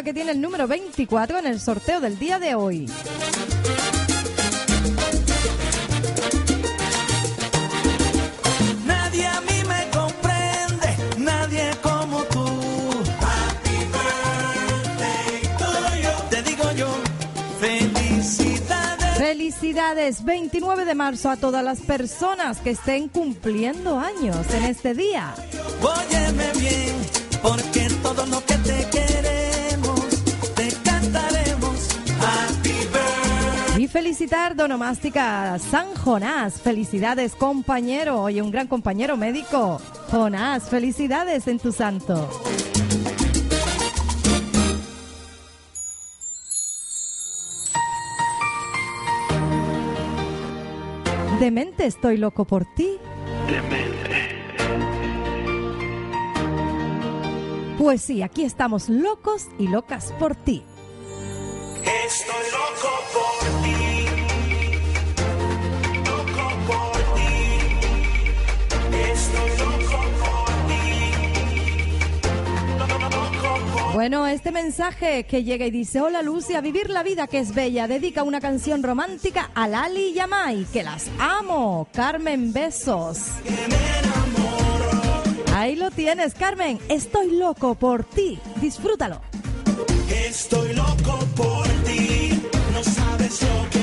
Que 0.04 0.14
tiene 0.14 0.32
el 0.32 0.40
número 0.40 0.66
24 0.66 1.40
en 1.40 1.46
el 1.46 1.60
sorteo 1.60 2.00
del 2.00 2.18
día 2.18 2.40
de 2.40 2.56
hoy. 2.56 2.86
Nadie 8.86 9.28
a 9.28 9.42
mí 9.42 9.64
me 9.68 9.90
comprende, 9.92 11.18
nadie 11.18 11.72
como 11.84 12.24
tú. 12.24 12.46
Happy 13.20 13.78
birthday 13.92 15.42
to 15.58 15.96
you. 16.02 16.30
Te 16.30 16.44
digo 16.44 16.72
yo, 16.78 16.88
felicidades. 17.60 19.18
Felicidades, 19.18 20.24
29 20.24 20.86
de 20.86 20.96
marzo 20.96 21.30
a 21.30 21.36
todas 21.36 21.64
las 21.64 21.82
personas 21.82 22.60
que 22.60 22.70
estén 22.72 23.10
cumpliendo 23.10 24.00
años 24.00 24.48
en 24.54 24.64
este 24.64 24.94
día. 24.94 25.34
Óyeme 25.82 26.52
bien, 26.58 26.96
porque 27.42 27.90
todo 28.02 28.26
lo 28.28 28.44
que 28.46 28.59
felicitar 33.90 34.56
Donomástica 34.56 35.58
San 35.60 35.96
Jonás. 35.96 36.62
Felicidades, 36.62 37.36
compañero. 37.36 38.22
Oye, 38.22 38.42
un 38.42 38.52
gran 38.52 38.68
compañero 38.68 39.18
médico. 39.18 39.82
Jonás, 40.12 40.70
felicidades 40.70 41.48
en 41.48 41.60
tu 41.60 41.72
santo. 41.72 42.30
Demente, 51.40 51.86
estoy 51.86 52.18
loco 52.18 52.46
por 52.46 52.66
ti. 52.76 52.98
Pues 57.78 58.02
sí, 58.02 58.22
aquí 58.22 58.44
estamos 58.44 58.90
locos 58.90 59.48
y 59.58 59.70
locas 59.70 60.12
por 60.20 60.36
ti. 60.36 60.64
Bueno, 74.00 74.26
este 74.28 74.54
mensaje 74.54 75.26
que 75.26 75.44
llega 75.44 75.66
y 75.66 75.72
dice, 75.72 76.00
hola 76.00 76.22
Lucy, 76.22 76.54
a 76.54 76.62
vivir 76.62 76.90
la 76.90 77.04
vida 77.04 77.28
que 77.28 77.38
es 77.38 77.54
bella, 77.54 77.86
dedica 77.86 78.24
una 78.24 78.40
canción 78.40 78.82
romántica 78.82 79.52
a 79.54 79.68
Lali 79.68 80.12
y 80.12 80.14
Yamai, 80.14 80.64
que 80.72 80.84
las 80.84 81.12
amo. 81.20 81.86
Carmen, 81.94 82.54
besos. 82.54 83.18
Ahí 85.54 85.76
lo 85.76 85.92
tienes, 85.92 86.34
Carmen. 86.34 86.80
Estoy 86.88 87.36
loco 87.36 87.76
por 87.76 88.06
ti. 88.06 88.40
Disfrútalo. 88.62 89.20
Estoy 90.10 90.76
loco 90.76 91.20
por 91.36 91.68
ti, 91.84 92.42
no 92.72 92.82
sabes 92.82 93.42
lo 93.42 93.70
que 93.70 93.79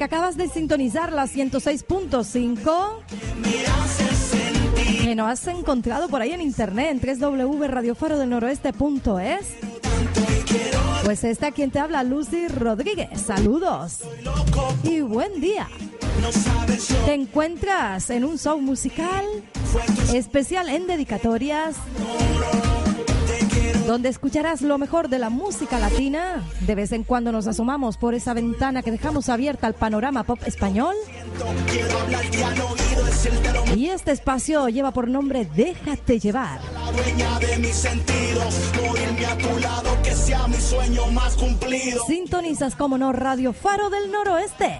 que 0.00 0.04
acabas 0.04 0.36
de 0.38 0.48
sintonizar 0.48 1.12
la 1.12 1.26
106.5. 1.26 3.02
me 3.42 3.66
hace 3.66 4.14
sentir 4.14 5.04
Que 5.04 5.14
nos 5.14 5.28
has 5.28 5.46
encontrado 5.46 6.08
por 6.08 6.22
ahí 6.22 6.32
en 6.32 6.40
internet 6.40 6.88
en 6.90 6.98
www.radiofarodelnoroeste.es. 7.20 9.56
Pues 11.04 11.22
esta 11.22 11.52
quien 11.52 11.70
te 11.70 11.80
habla, 11.80 12.02
Lucy 12.02 12.48
Rodríguez. 12.48 13.20
Saludos 13.20 13.98
y 14.84 15.02
buen 15.02 15.38
día. 15.38 15.68
Te 17.04 17.12
encuentras 17.12 18.08
en 18.08 18.24
un 18.24 18.38
show 18.38 18.58
musical 18.58 19.26
especial 20.14 20.70
en 20.70 20.86
dedicatorias, 20.86 21.76
donde 23.90 24.08
escucharás 24.08 24.62
lo 24.62 24.78
mejor 24.78 25.08
de 25.08 25.18
la 25.18 25.30
música 25.30 25.80
latina. 25.80 26.44
De 26.60 26.76
vez 26.76 26.92
en 26.92 27.02
cuando 27.02 27.32
nos 27.32 27.48
asomamos 27.48 27.96
por 27.96 28.14
esa 28.14 28.34
ventana 28.34 28.84
que 28.84 28.92
dejamos 28.92 29.28
abierta 29.28 29.66
al 29.66 29.74
panorama 29.74 30.22
pop 30.22 30.38
español. 30.46 30.94
Y 33.74 33.88
este 33.88 34.12
espacio 34.12 34.68
lleva 34.68 34.92
por 34.92 35.08
nombre 35.08 35.44
Déjate 35.56 36.20
llevar. 36.20 36.60
Sintonizas 42.06 42.76
como 42.76 42.96
no 42.96 43.12
Radio 43.12 43.52
Faro 43.52 43.90
del 43.90 44.12
Noroeste. 44.12 44.78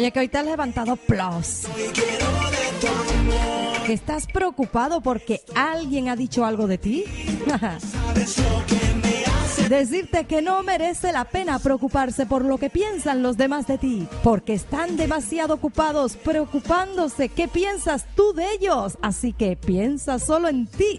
Oye, 0.00 0.12
que 0.12 0.20
hoy 0.20 0.28
te 0.28 0.38
has 0.38 0.46
levantado 0.46 0.96
plus. 0.96 1.64
Y 1.76 1.92
quiero 1.92 2.26
de 2.48 2.70
tu 2.80 2.86
amor. 2.86 3.82
¿Que 3.84 3.92
estás 3.92 4.26
preocupado 4.26 5.02
porque 5.02 5.42
alguien 5.54 6.08
ha 6.08 6.16
dicho 6.16 6.46
algo 6.46 6.66
de 6.66 6.78
ti? 6.78 7.04
Decirte 9.68 10.24
que 10.24 10.40
no 10.40 10.62
merece 10.62 11.12
la 11.12 11.26
pena 11.26 11.58
preocuparse 11.58 12.24
por 12.24 12.46
lo 12.46 12.56
que 12.56 12.70
piensan 12.70 13.22
los 13.22 13.36
demás 13.36 13.66
de 13.66 13.76
ti, 13.76 14.08
porque 14.24 14.54
están 14.54 14.96
demasiado 14.96 15.52
ocupados 15.52 16.16
preocupándose 16.16 17.28
qué 17.28 17.46
piensas 17.46 18.06
tú 18.16 18.32
de 18.32 18.50
ellos. 18.54 18.96
Así 19.02 19.34
que 19.34 19.54
piensa 19.54 20.18
solo 20.18 20.48
en 20.48 20.66
ti. 20.66 20.98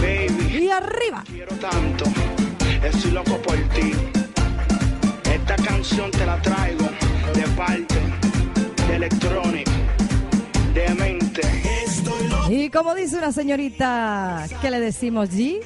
Baby, 0.00 0.64
Y 0.64 0.70
arriba. 0.70 1.22
quiero 1.24 1.54
tanto, 1.58 2.04
estoy 2.82 3.12
loco 3.12 3.36
por 3.42 3.54
ti. 3.68 3.92
Esta 5.32 5.54
canción 5.54 6.10
te 6.10 6.26
la 6.26 6.42
traigo 6.42 6.84
de 7.32 7.42
parte 7.56 7.94
Electronic, 8.94 9.68
de 10.72 10.88
mente. 10.94 11.42
Estoy 11.84 12.28
loco, 12.28 12.50
Y 12.50 12.70
como 12.70 12.94
dice 12.94 13.18
una 13.18 13.32
señorita, 13.32 14.46
¿qué 14.62 14.70
le 14.70 14.78
decimos, 14.78 15.30
G? 15.30 15.60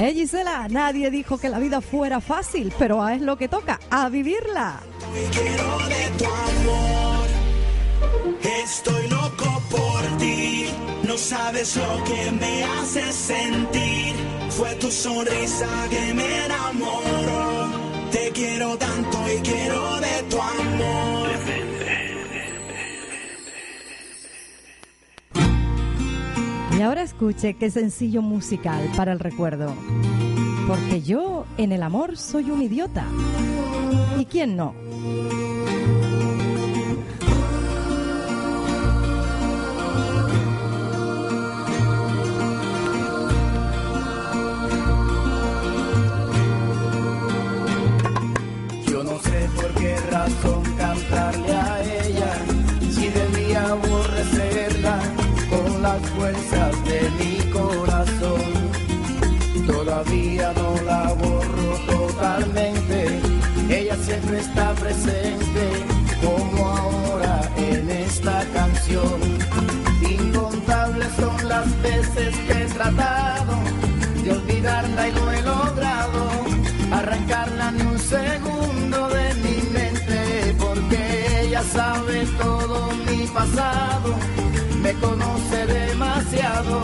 Eh, 0.00 0.12
Gisela, 0.12 0.66
nadie 0.68 1.08
dijo 1.12 1.38
que 1.38 1.48
la 1.48 1.60
vida 1.60 1.80
fuera 1.80 2.20
fácil, 2.20 2.72
pero 2.80 3.00
a 3.00 3.14
es 3.14 3.22
lo 3.22 3.36
que 3.36 3.46
toca, 3.46 3.78
a 3.90 4.08
vivirla. 4.08 4.80
quiero 5.30 5.78
de 5.88 6.10
tu 6.18 6.24
amor. 6.24 7.26
Estoy 8.64 9.08
loco 9.08 9.62
por 9.70 10.18
ti. 10.18 10.66
No 11.06 11.16
sabes 11.16 11.76
lo 11.76 12.02
que 12.02 12.30
me 12.32 12.64
hace 12.64 13.12
sentir. 13.12 14.14
Fue 14.50 14.74
tu 14.74 14.90
sonrisa 14.90 15.68
que 15.90 16.12
me 16.12 16.44
enamoró. 16.46 17.91
Te 18.12 18.30
quiero 18.32 18.76
tanto 18.76 19.18
y 19.26 19.40
quiero 19.40 19.96
de 20.00 20.22
tu 20.30 20.40
amor. 20.40 21.28
Y 26.78 26.80
ahora 26.82 27.02
escuche 27.02 27.54
qué 27.54 27.70
sencillo 27.70 28.22
musical 28.22 28.90
para 28.96 29.12
el 29.12 29.18
recuerdo. 29.18 29.74
Porque 30.66 31.02
yo 31.02 31.46
en 31.56 31.72
el 31.72 31.82
amor 31.82 32.16
soy 32.16 32.50
un 32.50 32.62
idiota. 32.62 33.06
¿Y 34.18 34.24
quién 34.26 34.56
no? 34.56 34.74
Olvidarla 74.92 75.08
y 75.08 75.12
no 75.12 75.32
he 75.32 75.42
logrado 75.42 76.44
arrancarla 76.92 77.70
ni 77.72 77.82
un 77.82 77.98
segundo 77.98 79.08
de 79.08 79.34
mi 79.34 79.62
mente 79.72 80.54
porque 80.58 81.40
ella 81.42 81.62
sabe 81.62 82.26
todo 82.38 82.90
mi 83.06 83.26
pasado, 83.26 84.14
me 84.82 84.92
conoce 84.94 85.66
demasiado 85.66 86.82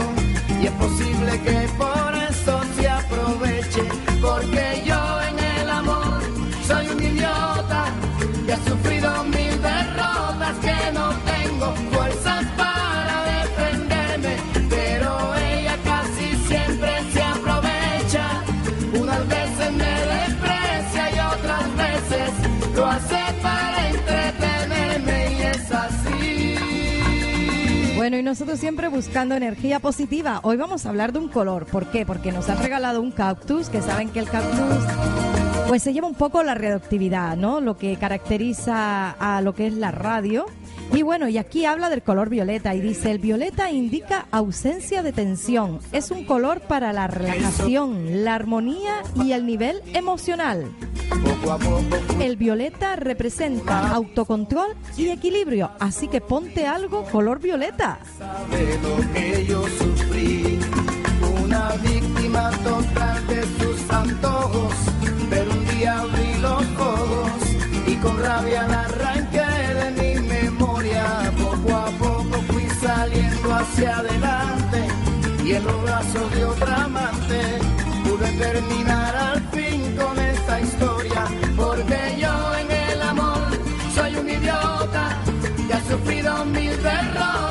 y 0.60 0.66
es 0.66 0.72
posible 0.72 1.40
que 1.42 1.68
por 1.76 2.14
eso 2.30 2.60
se 2.76 2.88
aproveche 2.88 3.82
porque 4.20 4.67
nosotros 28.28 28.60
siempre 28.60 28.88
buscando 28.88 29.34
energía 29.34 29.80
positiva. 29.80 30.40
Hoy 30.42 30.58
vamos 30.58 30.84
a 30.84 30.90
hablar 30.90 31.14
de 31.14 31.18
un 31.18 31.28
color. 31.28 31.64
¿Por 31.64 31.86
qué? 31.86 32.04
Porque 32.04 32.30
nos 32.30 32.50
han 32.50 32.62
regalado 32.62 33.00
un 33.00 33.10
cactus, 33.10 33.70
que 33.70 33.80
saben 33.80 34.10
que 34.10 34.18
el 34.18 34.28
cactus 34.28 34.84
pues 35.66 35.82
se 35.82 35.94
lleva 35.94 36.06
un 36.06 36.14
poco 36.14 36.42
la 36.42 36.54
radioactividad, 36.54 37.38
¿no? 37.38 37.62
Lo 37.62 37.78
que 37.78 37.96
caracteriza 37.96 39.12
a 39.12 39.40
lo 39.40 39.54
que 39.54 39.66
es 39.66 39.72
la 39.72 39.92
radio. 39.92 40.44
Y 40.92 41.02
bueno, 41.02 41.28
y 41.28 41.38
aquí 41.38 41.64
habla 41.64 41.90
del 41.90 42.02
color 42.02 42.28
violeta 42.28 42.74
y 42.74 42.80
dice, 42.80 43.10
el 43.10 43.18
violeta 43.18 43.70
indica 43.70 44.26
ausencia 44.30 45.02
de 45.02 45.12
tensión. 45.12 45.80
Es 45.92 46.10
un 46.10 46.24
color 46.24 46.60
para 46.60 46.92
la 46.92 47.06
relajación, 47.06 48.24
la 48.24 48.34
armonía 48.34 49.02
y 49.14 49.32
el 49.32 49.46
nivel 49.46 49.82
emocional. 49.94 50.70
El 52.20 52.36
violeta 52.36 52.96
representa 52.96 53.90
autocontrol 53.90 54.74
y 54.96 55.08
equilibrio, 55.08 55.70
así 55.78 56.08
que 56.08 56.20
ponte 56.20 56.66
algo 56.66 57.04
color 57.04 57.40
violeta. 57.40 57.98
lo 58.82 59.12
que 59.12 59.46
yo 59.46 59.62
sufrí. 59.78 60.58
Una 61.44 61.70
víctima. 61.82 62.50
Pero 65.30 65.50
un 65.52 65.66
día 65.66 66.00
abrí 66.00 66.38
los 66.40 66.64
y 67.86 67.96
con 67.96 68.18
rabia 68.22 68.66
la 68.66 68.84
hacia 73.78 73.98
adelante 73.98 74.88
y 75.44 75.52
en 75.52 75.64
los 75.64 75.82
brazos 75.82 76.34
de 76.34 76.44
otra 76.44 76.84
amante 76.84 77.40
pude 78.04 78.28
terminar 78.32 79.16
al 79.16 79.40
fin 79.52 79.96
con 79.96 80.18
esta 80.18 80.60
historia. 80.60 81.24
Porque 81.56 82.16
yo 82.18 82.54
en 82.56 82.70
el 82.70 83.02
amor 83.02 83.46
soy 83.94 84.16
un 84.16 84.28
idiota 84.28 85.16
y 85.68 85.72
ha 85.72 85.80
sufrido 85.88 86.44
mil 86.46 86.82
derrotas 86.82 87.47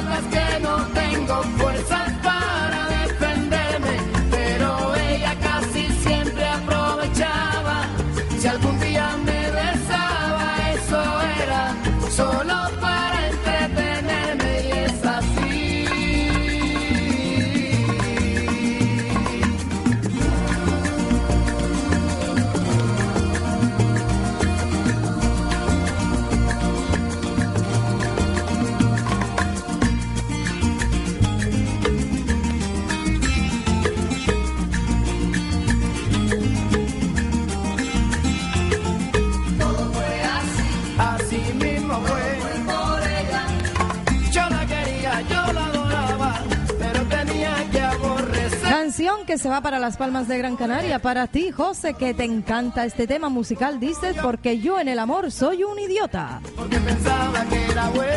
que 49.28 49.38
se 49.38 49.48
va 49.50 49.62
para 49.62 49.78
las 49.78 49.98
Palmas 49.98 50.30
de 50.30 50.38
Gran 50.38 50.56
Canaria. 50.56 51.00
Para 51.00 51.28
ti, 51.28 51.52
José, 51.52 51.94
que 51.94 52.14
te 52.14 52.24
encanta 52.24 52.86
este 52.86 53.06
tema 53.06 53.28
musical, 53.28 53.78
dices, 53.80 54.16
porque 54.24 54.60
yo 54.60 54.80
en 54.80 54.88
el 54.88 55.00
amor 55.00 55.32
soy 55.32 55.66
un 55.66 55.78
idiota. 55.78 56.40
Porque 56.56 56.80
pensaba 56.80 57.44
que 57.46 57.66
era 57.66 57.90
buena. 57.90 58.14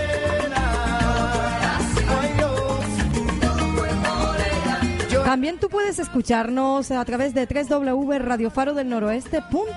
También 5.24 5.58
tú 5.58 5.68
puedes 5.68 5.98
escucharnos 5.98 6.90
a 6.90 7.04
través 7.04 7.34
de 7.34 7.46
www.radiofarodelnoroeste.es. 7.46 9.42
un 9.52 9.68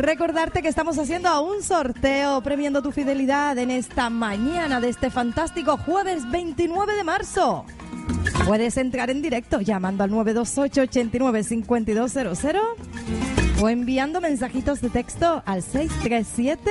Recordarte 0.00 0.62
que 0.62 0.68
estamos 0.68 0.98
haciendo 0.98 1.42
un 1.42 1.62
sorteo 1.62 2.40
premiando 2.40 2.80
tu 2.80 2.90
fidelidad 2.90 3.58
en 3.58 3.70
esta 3.70 4.08
mañana 4.08 4.80
de 4.80 4.88
este 4.88 5.10
fantástico 5.10 5.76
jueves 5.76 6.22
29 6.30 6.94
de 6.94 7.04
marzo. 7.04 7.66
Puedes 8.46 8.78
entrar 8.78 9.10
en 9.10 9.20
directo 9.20 9.60
llamando 9.60 10.02
al 10.02 10.10
928 10.10 10.80
89 10.88 11.44
5200 11.44 12.44
o 13.60 13.68
enviando 13.68 14.22
mensajitos 14.22 14.80
de 14.80 14.88
texto 14.88 15.42
al 15.44 15.62
637 15.62 16.70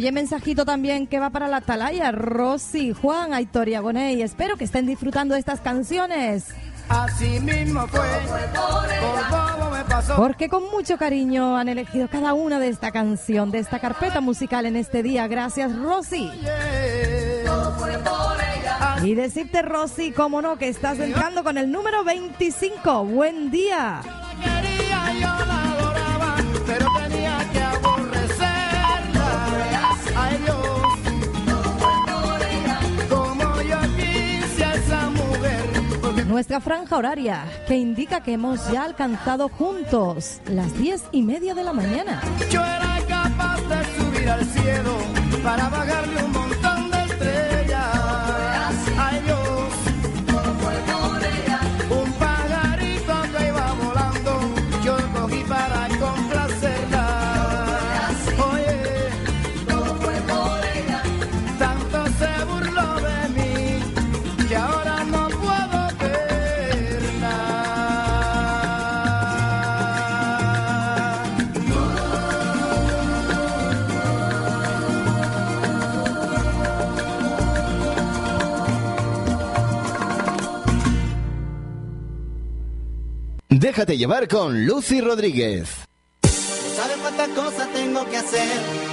Oye, 0.00 0.12
mensajito 0.12 0.64
también 0.64 1.06
que 1.06 1.20
va 1.20 1.28
para 1.28 1.46
la 1.46 1.58
Atalaya, 1.58 2.10
Rosy, 2.10 2.94
Juan, 2.94 3.34
Aitor 3.34 3.68
y. 3.68 4.22
Espero 4.22 4.56
que 4.56 4.64
estén 4.64 4.86
disfrutando 4.86 5.34
de 5.34 5.40
estas 5.40 5.60
canciones. 5.60 6.54
Así 6.88 7.38
mismo 7.38 7.86
fue, 7.86 8.00
por 8.26 9.60
bobo 9.60 9.70
me 9.70 9.84
pasó. 9.84 10.16
Porque 10.16 10.48
con 10.48 10.70
mucho 10.70 10.96
cariño 10.96 11.54
han 11.54 11.68
elegido 11.68 12.08
cada 12.08 12.32
una 12.32 12.58
de 12.58 12.68
esta 12.68 12.92
canción, 12.92 13.50
de 13.50 13.58
esta 13.58 13.78
carpeta 13.78 14.22
musical 14.22 14.64
en 14.64 14.76
este 14.76 15.02
día. 15.02 15.28
Gracias, 15.28 15.76
Rosy. 15.76 16.30
Y 19.04 19.14
decirte, 19.14 19.60
Rosy, 19.60 20.12
cómo 20.12 20.40
no, 20.40 20.56
que 20.56 20.70
estás 20.70 20.98
entrando 20.98 21.44
con 21.44 21.58
el 21.58 21.70
número 21.70 22.04
25. 22.04 23.04
Buen 23.04 23.50
día. 23.50 24.00
Nuestra 36.30 36.60
franja 36.60 36.96
horaria, 36.96 37.44
que 37.66 37.76
indica 37.76 38.22
que 38.22 38.34
hemos 38.34 38.70
ya 38.70 38.84
alcanzado 38.84 39.48
juntos 39.48 40.40
las 40.46 40.78
diez 40.78 41.02
y 41.10 41.22
media 41.22 41.54
de 41.54 41.64
la 41.64 41.72
mañana. 41.72 42.22
yo 42.48 42.60
era 42.64 43.00
capaz 43.08 43.60
de 43.62 43.84
subir 43.98 44.30
al 44.30 44.44
cielo 44.44 44.96
para 45.42 45.68
bajarle 45.68 46.22
un 46.22 46.32
montón 46.32 46.69
Déjate 83.80 83.96
llevar 83.96 84.28
con 84.28 84.66
Lucy 84.66 85.00
Rodríguez. 85.00 85.66
¿Sabes 86.20 86.98
cuántas 86.98 87.28
cosas 87.30 87.66
tengo 87.72 88.04
que 88.10 88.18
hacer 88.18 88.46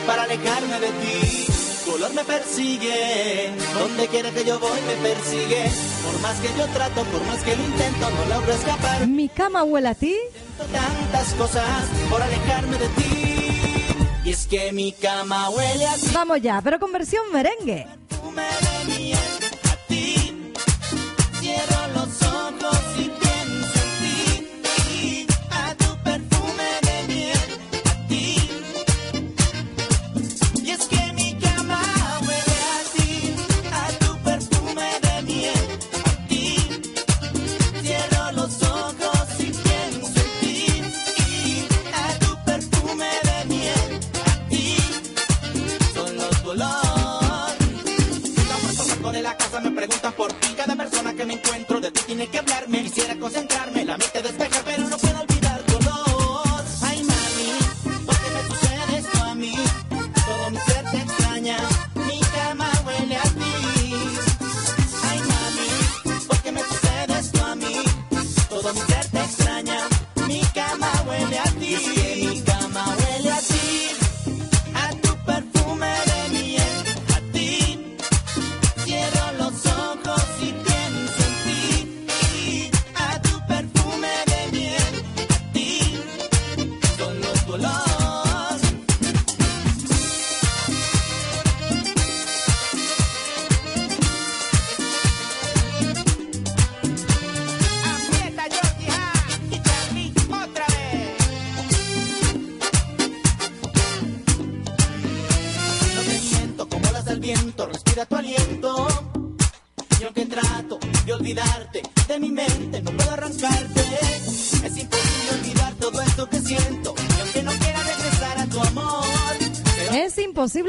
para 0.07 0.23
alejarme 0.23 0.79
de 0.79 0.87
ti? 0.87 1.45
Tu 1.83 1.91
olor 1.91 2.13
me 2.13 2.23
persigue, 2.23 3.51
donde 3.77 4.07
quiera 4.07 4.31
que 4.31 4.45
yo 4.45 4.57
voy 4.61 4.79
me 4.87 5.09
persigue. 5.09 5.69
Por 6.05 6.21
más 6.21 6.39
que 6.39 6.47
yo 6.57 6.65
trato, 6.67 7.03
por 7.03 7.21
más 7.25 7.43
que 7.43 7.57
lo 7.57 7.63
intento, 7.65 8.09
no 8.09 8.33
logro 8.33 8.53
escapar. 8.53 9.07
Mi 9.07 9.27
cama 9.27 9.65
huele 9.65 9.89
a 9.89 9.93
ti. 9.93 10.15
Tantas 10.71 11.33
cosas 11.33 11.67
por 12.09 12.21
alejarme 12.21 12.77
de 12.77 12.87
ti. 12.87 14.23
Y 14.23 14.29
es 14.29 14.47
que 14.47 14.71
mi 14.71 14.93
cama 14.93 15.49
huele 15.49 15.85
a 15.85 15.95
ti. 15.95 16.11
Vamos 16.13 16.41
ya, 16.41 16.61
pero 16.61 16.79
con 16.79 16.93
versión 16.93 17.25
merengue. 17.33 17.87
Perfume 18.07 18.43
de 18.87 18.96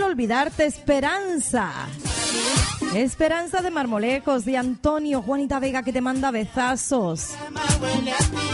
olvidarte, 0.09 0.65
Esperanza. 0.67 1.71
Esperanza 2.95 3.61
de 3.61 3.71
Marmolejos, 3.71 4.45
de 4.45 4.57
Antonio, 4.57 5.21
Juanita 5.23 5.59
Vega 5.61 5.83
que 5.83 5.93
te 5.93 6.01
manda 6.01 6.31
besazos. 6.31 7.31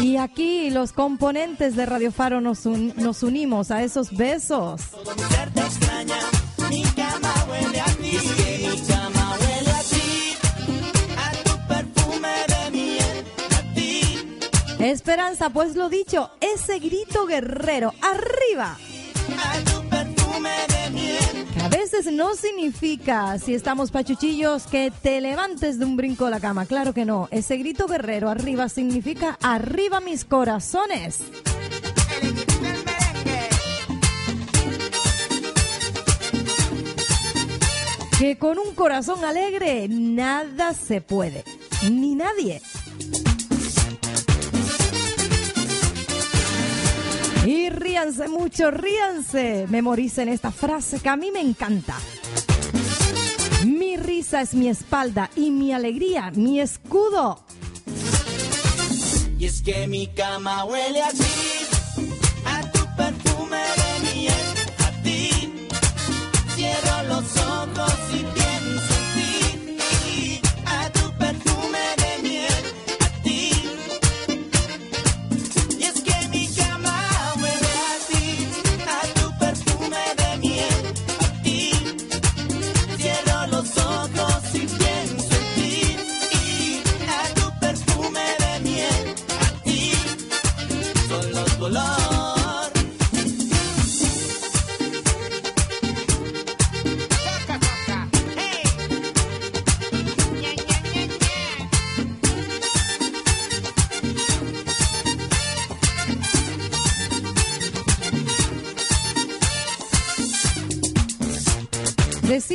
Y 0.01 0.17
aquí 0.17 0.71
los 0.71 0.93
componentes 0.93 1.77
de 1.77 1.87
Radio 1.87 2.11
Faro 2.11 2.41
nos, 2.41 2.67
un- 2.67 2.93
nos 2.97 3.23
unimos 3.23 3.71
a 3.71 3.83
esos 3.83 4.17
besos. 4.17 4.81
Esperanza, 14.79 15.51
pues 15.51 15.77
lo 15.77 15.89
dicho, 15.89 16.31
ese 16.41 16.79
grito 16.79 17.27
guerrero, 17.27 17.93
arriba. 18.03 18.77
A 19.43 19.59
tu 19.71 19.89
perfume 19.89 20.51
de 20.69 20.74
veces 21.77 22.13
no 22.13 22.35
significa, 22.35 23.39
si 23.39 23.55
estamos 23.55 23.91
pachuchillos, 23.91 24.67
que 24.67 24.91
te 24.91 25.21
levantes 25.21 25.79
de 25.79 25.85
un 25.85 25.97
brinco 25.97 26.27
de 26.27 26.31
la 26.31 26.41
cama. 26.41 26.67
Claro 26.67 26.93
que 26.93 27.05
no. 27.05 27.29
Ese 27.31 27.57
grito 27.57 27.87
guerrero 27.87 28.29
arriba 28.29 28.69
significa 28.69 29.39
arriba 29.43 30.01
mis 30.01 30.25
corazones. 30.25 31.21
Que 38.19 38.39
con 38.39 38.59
un 38.59 38.75
corazón 38.75 39.25
alegre 39.25 39.89
nada 39.89 40.73
se 40.75 41.01
puede, 41.01 41.45
ni 41.91 42.15
nadie. 42.15 42.63
Y 47.45 47.69
ríanse 47.69 48.29
mucho, 48.29 48.71
ríanse. 48.71 49.67
Memoricen 49.69 50.29
esta 50.29 50.51
frase 50.51 51.01
que 51.01 51.09
a 51.09 51.17
mí 51.17 51.31
me 51.31 51.41
encanta. 51.41 51.95
Mi 53.67 53.97
risa 53.97 54.41
es 54.41 54.55
mi 54.55 54.69
espalda 54.69 55.31
y 55.37 55.51
mi 55.51 55.73
alegría 55.73 56.31
mi 56.35 56.61
escudo. 56.61 57.45
Y 59.39 59.47
es 59.47 59.63
que 59.63 59.87
mi 59.87 60.07
cama 60.07 60.65
huele 60.65 61.03
a 61.03 61.11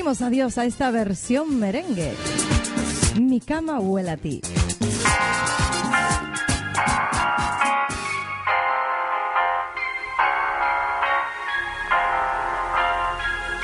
Adiós 0.10 0.58
a 0.58 0.66
esta 0.66 0.90
versión 0.90 1.60
merengue. 1.60 2.16
Mi 3.22 3.40
cama 3.40 3.80
huele 3.80 4.10
a 4.10 4.18
ti. 4.18 4.42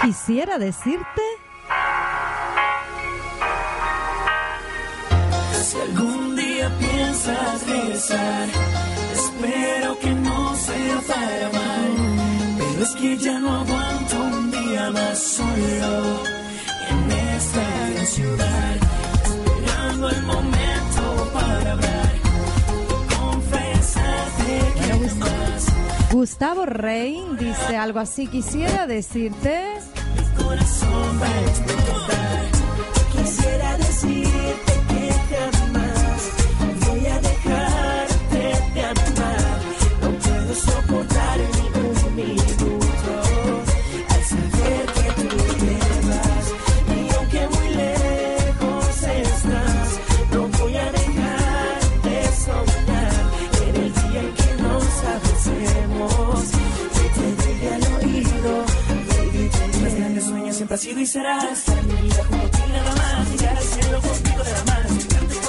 Quisiera 0.04 0.60
decirte 0.60 1.24
Si 5.64 5.78
algún 5.80 6.36
día 6.36 6.72
piensas 6.78 7.68
regresar, 7.68 8.48
espero 9.16 10.00
que 10.00 10.12
no 10.12 10.56
sea 10.56 11.02
para 11.08 11.50
mal. 11.50 11.92
Pero 12.60 12.84
es 12.84 12.92
que 12.92 13.18
ya 13.18 13.40
no 13.40 13.62
aguanto 13.62 14.16
un 14.22 14.52
día 14.52 14.92
más 14.92 15.18
solo 15.18 16.35
ciudad, 18.16 18.76
esperando 19.26 20.10
el 20.10 20.22
momento 20.24 21.32
para 21.34 21.72
hablar, 21.74 22.14
confesarte 23.20 24.74
que 24.74 25.10
jamás 25.10 25.68
Gustavo 26.12 26.66
Rein 26.66 27.36
dice 27.38 27.76
algo 27.76 28.00
así. 28.00 28.28
Quisiera 28.28 28.88
decirte. 28.88 29.66
mi 30.16 30.44
corazón 30.44 31.22
va 31.22 31.28
a 31.28 31.42
explotar. 31.42 32.15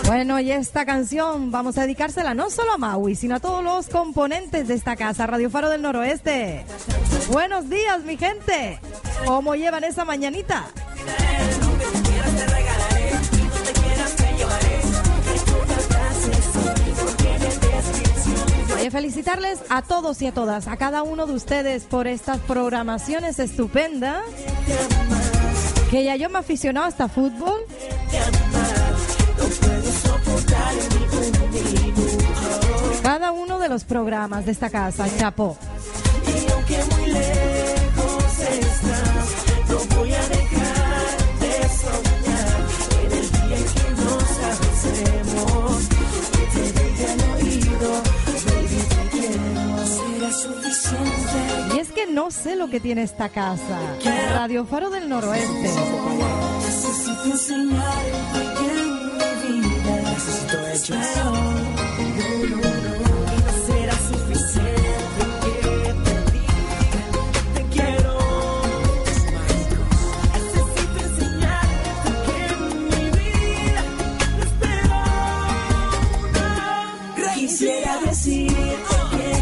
Bueno, 0.07 0.39
y 0.39 0.53
esta 0.53 0.85
canción 0.85 1.51
vamos 1.51 1.79
a 1.79 1.83
dedicársela 1.83 2.33
no 2.35 2.49
solo 2.51 2.73
a 2.73 2.79
Maui, 2.79 3.17
sino 3.17 3.37
a 3.37 3.41
todos 3.41 3.65
los 3.65 3.89
componentes 3.89 4.69
de 4.69 4.75
esta 4.75 4.95
casa, 4.95 5.27
Radio 5.27 5.51
Faro 5.51 5.69
del 5.69 5.83
Noroeste. 5.83 6.65
Buenos 7.33 7.69
días, 7.69 8.05
mi 8.05 8.17
gente. 8.17 8.79
¿Cómo 9.25 9.57
llevan 9.57 9.85
esa 9.85 10.05
mañanita? 10.05 10.67
Oye, 18.75 18.91
felicitarles 18.91 19.61
a 19.71 19.83
todos 19.83 20.23
y 20.23 20.27
a 20.27 20.33
todas, 20.33 20.69
a 20.69 20.77
cada 20.77 21.03
uno 21.03 21.27
de 21.27 21.33
ustedes 21.33 21.85
por 21.85 22.07
estas 22.07 22.39
programaciones 22.41 23.41
estupendas. 23.41 24.23
Que 25.91 26.05
ya 26.05 26.17
yo 26.17 26.29
me 26.29 26.39
aficionado 26.39 26.87
hasta 26.87 27.09
fútbol. 27.09 27.61
Cada 33.03 33.33
uno 33.33 33.59
de 33.59 33.69
los 33.69 33.85
programas 33.85 34.45
de 34.47 34.53
esta 34.53 34.69
casa, 34.69 35.07
chapó. 35.19 35.57
Y 36.27 36.53
aunque 36.53 36.79
muy 36.97 37.11
lejos 37.13 38.39
estás, 38.41 39.46
no 52.17 52.31
sé 52.31 52.57
lo 52.57 52.69
que 52.69 52.81
tiene 52.81 53.03
esta 53.03 53.29
casa. 53.29 53.79
Radio 54.33 54.65
Faro 54.65 54.89
del 54.89 55.07
Noroeste. 55.07 55.69
Necesito 56.65 57.25
enseñarte 57.27 58.41
que 58.57 58.67
en 58.81 59.61
mi 59.61 59.69
vida 59.69 60.01
necesito 60.01 60.67
hechos. 60.69 61.76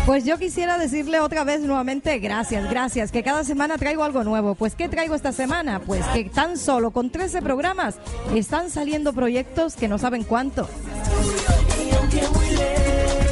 Pues 0.07 0.25
yo 0.25 0.37
quisiera 0.37 0.77
decirle 0.77 1.21
otra 1.21 1.45
vez 1.45 1.63
nuevamente 1.63 2.19
gracias, 2.19 2.69
gracias, 2.69 3.11
que 3.11 3.23
cada 3.23 3.43
semana 3.43 3.79
traigo 3.79 4.05
algo 4.05 4.23
nuevo. 4.23 4.55
Pues 4.55 4.75
¿qué 4.75 4.87
traigo 4.87 5.15
esta 5.15 5.33
semana? 5.33 5.81
Pues 5.81 6.05
que 6.09 6.25
tan 6.25 6.59
solo 6.59 6.91
con 6.91 7.09
13 7.09 7.41
programas 7.41 7.97
están 8.35 8.69
saliendo 8.69 9.15
proyectos 9.15 9.77
que 9.77 9.89
no 9.89 9.97
saben 9.97 10.25
cuánto. 10.25 10.69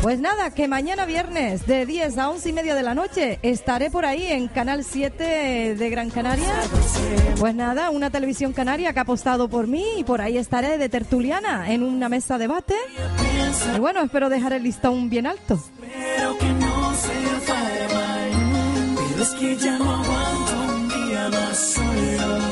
Pues 0.01 0.19
nada, 0.19 0.51
que 0.51 0.67
mañana 0.67 1.05
viernes 1.05 1.67
de 1.67 1.87
10 1.87 2.19
a 2.19 2.31
11 2.31 2.49
y 2.49 2.53
media 2.55 2.75
de 2.75 2.83
la 2.83 2.95
noche 2.95 3.39
estaré 3.43 3.91
por 3.91 4.05
ahí 4.05 4.27
en 4.27 4.49
Canal 4.49 4.83
7 4.83 5.77
de 5.77 5.91
Gran 5.91 6.11
Canaria. 6.11 6.55
Pues 7.39 7.55
nada, 7.55 7.91
una 7.91 8.11
televisión 8.11 8.53
canaria 8.53 8.93
que 8.93 8.99
ha 8.99 9.03
apostado 9.03 9.49
por 9.49 9.69
mí 9.69 9.85
y 9.99 10.05
por 10.05 10.21
ahí 10.21 10.39
estaré 10.39 10.79
de 10.79 10.89
tertuliana 10.89 11.71
en 11.71 11.83
una 11.83 12.09
mesa 12.09 12.39
de 12.39 12.49
debate. 12.49 12.75
Y 13.77 13.79
bueno, 13.79 14.01
espero 14.03 14.29
dejar 14.29 14.55
el 14.55 14.65
listón 14.65 15.09
bien 15.09 15.27
alto. 15.27 15.63
Espero 17.03 17.19
que 17.19 17.27
no 17.27 17.41
sea 17.41 17.41
para 17.47 17.89
mal, 17.89 18.93
pero 21.77 22.52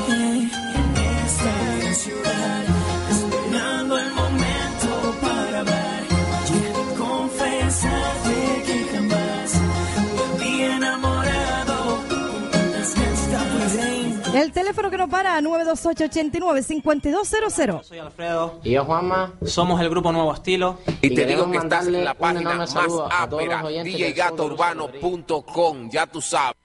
El 14.33 14.53
teléfono 14.53 14.89
que 14.89 14.97
no 14.97 15.09
para, 15.09 15.37
928-89-5200. 15.41 17.83
Soy 17.83 17.99
Alfredo. 17.99 18.61
Y 18.63 18.71
yo, 18.71 18.85
Juanma. 18.85 19.33
Somos 19.45 19.81
el 19.81 19.89
grupo 19.89 20.13
Nuevo 20.13 20.33
Estilo. 20.33 20.77
Y 21.01 21.13
te 21.13 21.25
digo 21.25 21.51
que 21.51 21.57
estás 21.57 21.87
en 21.87 22.05
la 22.05 22.13
página 22.13 22.55
más 22.55 22.73
ápera, 23.09 23.61
djgatourbano.com, 23.83 25.89
ya 25.89 26.07
tú 26.07 26.21
sabes. 26.21 26.55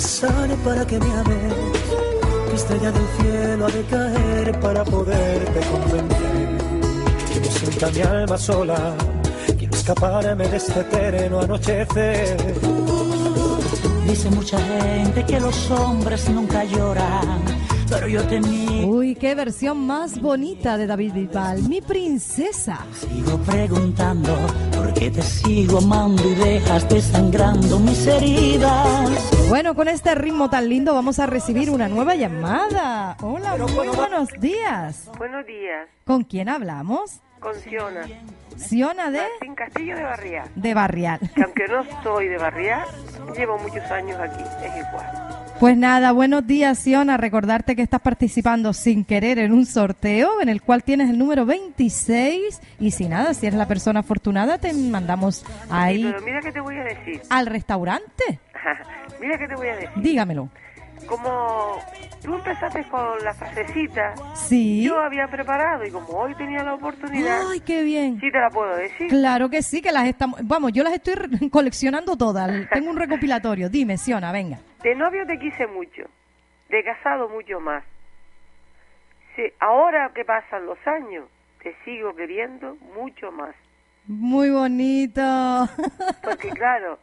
Pasar 0.00 0.48
para 0.64 0.86
que 0.86 0.98
me 0.98 1.12
ames? 1.12 1.54
¿Qué 2.48 2.56
estrella 2.56 2.90
del 2.90 3.08
cielo 3.18 3.66
ha 3.66 3.70
de 3.70 3.84
caer 3.84 4.60
para 4.60 4.82
poderte 4.82 5.60
convencer? 5.72 6.48
Que 7.28 7.40
no 7.40 7.50
sienta 7.58 7.90
mi 7.90 8.00
alma 8.00 8.38
sola, 8.38 8.94
quiero 9.58 9.74
escaparme 9.74 10.48
de 10.48 10.56
este 10.56 10.80
eterno 10.80 11.40
anochecer. 11.40 12.36
Dice 14.06 14.30
mucha 14.30 14.58
gente 14.58 15.22
que 15.26 15.38
los 15.38 15.70
hombres 15.70 16.28
nunca 16.30 16.64
lloran, 16.64 17.42
pero 17.90 18.06
yo 18.08 18.22
te 18.26 18.40
miro. 18.40 18.86
Uy, 18.86 19.14
qué 19.14 19.34
versión 19.34 19.86
más 19.86 20.20
bonita 20.20 20.76
de 20.78 20.86
David 20.86 21.12
Bisbal. 21.12 21.62
Mi 21.68 21.80
princesa. 21.80 22.78
Sigo 22.94 23.38
preguntando 23.38 24.36
por 24.74 24.94
qué 24.94 25.10
te 25.10 25.22
sigo 25.22 25.78
amando 25.78 26.22
y 26.30 26.34
dejas 26.34 26.88
desangrando 26.88 27.78
mis 27.80 28.06
heridas. 28.06 29.48
Bueno, 29.48 29.74
con 29.74 29.88
este 29.88 30.14
ritmo 30.14 30.48
tan 30.48 30.68
lindo 30.68 30.94
vamos 30.94 31.18
a 31.18 31.26
recibir 31.26 31.70
una 31.70 31.88
nueva 31.88 32.14
llamada. 32.14 33.16
Hola, 33.20 33.56
muy 33.56 33.88
buenos 33.88 34.28
días. 34.40 35.10
Buenos 35.18 35.44
días, 35.46 35.88
¿Con 36.04 36.24
quién 36.24 36.48
hablamos? 36.48 37.20
con 37.40 37.54
Siona. 37.54 38.02
Siona 38.56 39.10
de, 39.10 39.18
Martín 39.18 39.54
Castillo 39.54 39.96
de 39.96 40.02
Barrial. 40.02 40.48
de 40.54 40.74
Barrial. 40.74 41.20
Que 41.34 41.42
aunque 41.42 41.68
no 41.68 41.84
soy 42.02 42.28
de 42.28 42.36
Barrial, 42.36 42.86
llevo 43.34 43.56
muchos 43.58 43.90
años 43.90 44.18
aquí, 44.20 44.44
es 44.62 44.86
igual. 44.86 45.29
Pues 45.60 45.76
nada, 45.76 46.12
buenos 46.12 46.46
días, 46.46 46.78
Siona. 46.78 47.18
Recordarte 47.18 47.76
que 47.76 47.82
estás 47.82 48.00
participando 48.00 48.72
sin 48.72 49.04
querer 49.04 49.38
en 49.38 49.52
un 49.52 49.66
sorteo 49.66 50.40
en 50.40 50.48
el 50.48 50.62
cual 50.62 50.82
tienes 50.82 51.10
el 51.10 51.18
número 51.18 51.44
26. 51.44 52.60
Y 52.80 52.90
si 52.92 53.08
nada, 53.08 53.34
si 53.34 53.46
eres 53.46 53.58
la 53.58 53.68
persona 53.68 54.00
afortunada, 54.00 54.56
te 54.56 54.72
mandamos 54.72 55.44
ahí 55.68 56.02
Pero 56.04 56.22
mira 56.22 56.40
que 56.40 56.50
te 56.52 56.60
voy 56.60 56.78
a 56.78 56.84
decir. 56.84 57.20
al 57.28 57.44
restaurante. 57.44 58.40
mira 59.20 59.36
que 59.36 59.48
te 59.48 59.54
voy 59.54 59.68
a 59.68 59.74
decir. 59.76 59.90
Dígamelo. 60.02 60.48
Como 61.06 61.76
tú 62.22 62.34
empezaste 62.36 62.84
con 62.88 63.22
la 63.22 63.34
frasecita, 63.34 64.14
Sí. 64.34 64.82
yo 64.82 64.98
había 65.00 65.26
preparado 65.28 65.84
y 65.84 65.90
como 65.90 66.06
hoy 66.08 66.34
tenía 66.36 66.62
la 66.62 66.74
oportunidad, 66.74 67.40
Ay, 67.50 67.60
qué 67.60 67.82
bien. 67.84 68.18
sí 68.20 68.30
te 68.30 68.38
la 68.38 68.48
puedo 68.50 68.76
decir. 68.76 69.08
Claro 69.08 69.50
que 69.50 69.62
sí, 69.62 69.82
que 69.82 69.92
las 69.92 70.06
estamos. 70.06 70.40
Vamos, 70.42 70.72
yo 70.72 70.82
las 70.84 70.94
estoy 70.94 71.14
coleccionando 71.50 72.16
todas. 72.16 72.50
Tengo 72.72 72.90
un 72.90 72.96
recopilatorio. 72.96 73.68
Dime, 73.68 73.98
Siona, 73.98 74.32
venga. 74.32 74.58
De 74.82 74.94
novio 74.94 75.26
te 75.26 75.38
quise 75.38 75.66
mucho, 75.66 76.04
de 76.68 76.82
casado 76.84 77.28
mucho 77.28 77.60
más. 77.60 77.84
Sí, 79.36 79.42
ahora 79.60 80.10
que 80.14 80.24
pasan 80.24 80.66
los 80.66 80.78
años, 80.86 81.26
te 81.62 81.74
sigo 81.84 82.14
queriendo 82.14 82.76
mucho 82.94 83.30
más. 83.30 83.54
Muy 84.06 84.50
bonito. 84.50 85.20
Porque 86.24 86.50
claro, 86.50 86.98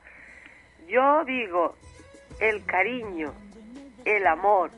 yo 0.88 1.24
digo 1.26 1.76
el 2.40 2.66
cariño, 2.66 3.34
el 4.06 4.26
amor, 4.26 4.72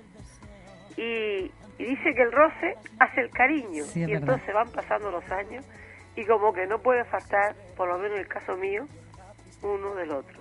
y, 0.98 1.52
y 1.78 1.84
dice 1.86 2.14
que 2.14 2.22
el 2.24 2.32
roce 2.32 2.76
hace 3.00 3.22
el 3.22 3.30
cariño, 3.32 3.84
Sí, 3.86 4.02
y 4.02 4.06
verdad. 4.06 4.20
entonces 4.22 4.54
van 4.54 4.70
pasando 4.72 5.10
los 5.12 5.30
años, 5.32 5.66
y 6.16 6.26
como 6.26 6.52
que 6.54 6.68
no 6.68 6.80
puede 6.80 7.06
faltar, 7.06 7.56
por 7.78 7.88
lo 7.88 7.98
menos 7.98 8.16
en 8.18 8.24
el 8.24 8.28
caso 8.28 8.58
mío, 8.58 8.86
uno 9.62 9.96
del 9.96 10.12
otro, 10.12 10.39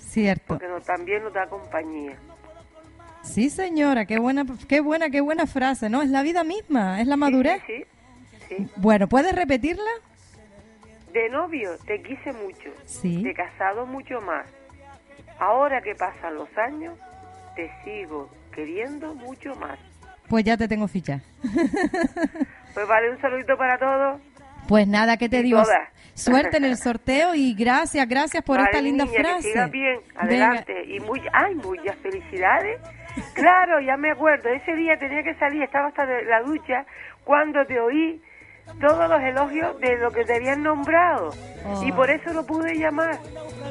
Cierto. 0.00 0.44
porque 0.48 0.66
no, 0.68 0.80
también 0.80 1.22
nos 1.22 1.32
da 1.32 1.46
compañía. 1.46 2.16
Sí, 3.22 3.50
señora, 3.50 4.06
qué 4.06 4.18
buena, 4.18 4.44
qué 4.68 4.80
buena, 4.80 5.10
qué 5.10 5.20
buena 5.20 5.46
frase, 5.46 5.88
¿no? 5.90 6.02
Es 6.02 6.08
la 6.08 6.22
vida 6.22 6.42
misma, 6.42 7.00
es 7.00 7.06
la 7.06 7.16
madurez. 7.16 7.62
Sí, 7.66 7.84
sí. 8.48 8.66
Bueno, 8.76 9.08
¿puedes 9.08 9.34
repetirla? 9.34 9.90
De 11.12 11.28
novio 11.28 11.70
te 11.86 12.02
quise 12.02 12.32
mucho, 12.32 12.70
Sí. 12.86 13.22
de 13.22 13.34
casado 13.34 13.84
mucho 13.86 14.20
más. 14.20 14.46
Ahora 15.38 15.80
que 15.82 15.94
pasan 15.94 16.34
los 16.34 16.48
años, 16.58 16.94
te 17.56 17.70
sigo 17.84 18.30
queriendo 18.54 19.14
mucho 19.14 19.54
más. 19.56 19.78
Pues 20.28 20.44
ya 20.44 20.56
te 20.56 20.66
tengo 20.68 20.88
ficha. 20.88 21.20
Pues 22.72 22.86
vale, 22.86 23.10
un 23.10 23.20
saludito 23.20 23.56
para 23.58 23.76
todos. 23.78 24.20
Pues 24.68 24.86
nada, 24.86 25.16
¿qué 25.16 25.28
te 25.28 25.40
Y 25.40 25.42
digo? 25.42 25.60
todas. 25.60 25.88
Suerte 26.20 26.56
en 26.58 26.64
el 26.64 26.76
sorteo 26.86 27.34
y 27.34 27.54
gracias, 27.54 28.08
gracias 28.08 28.42
por 28.44 28.56
Vale, 28.58 28.70
esta 28.70 28.82
linda 28.82 29.04
niña, 29.04 29.16
Que 29.16 29.22
frase. 29.22 29.48
siga 29.52 29.66
bien, 29.66 30.00
Venga. 30.08 30.22
adelante. 30.22 30.84
Y 30.86 31.00
muy, 31.00 31.20
ay, 31.32 31.54
muchas 31.54 31.96
felicidades. 31.96 32.80
Claro, 33.34 33.80
ya 33.80 33.96
me 33.96 34.10
acuerdo. 34.12 34.48
Ese 34.50 34.74
día 34.76 34.96
tenía 34.98 35.22
que 35.22 35.34
salir, 35.34 35.62
estaba 35.62 35.88
hasta 35.88 36.06
de 36.06 36.24
la 36.24 36.42
ducha 36.42 36.84
cuando 37.24 37.64
te 37.66 37.78
oí 37.80 38.20
todos 38.80 39.08
los 39.08 39.20
elogios 39.20 39.78
de 39.80 39.98
lo 39.98 40.10
que 40.10 40.24
te 40.24 40.36
habían 40.36 40.62
nombrado. 40.62 41.30
Oh. 41.66 41.82
Y 41.86 41.92
por 41.92 42.10
eso 42.10 42.32
no 42.32 42.44
pude 42.46 42.74
llamar. 42.78 43.18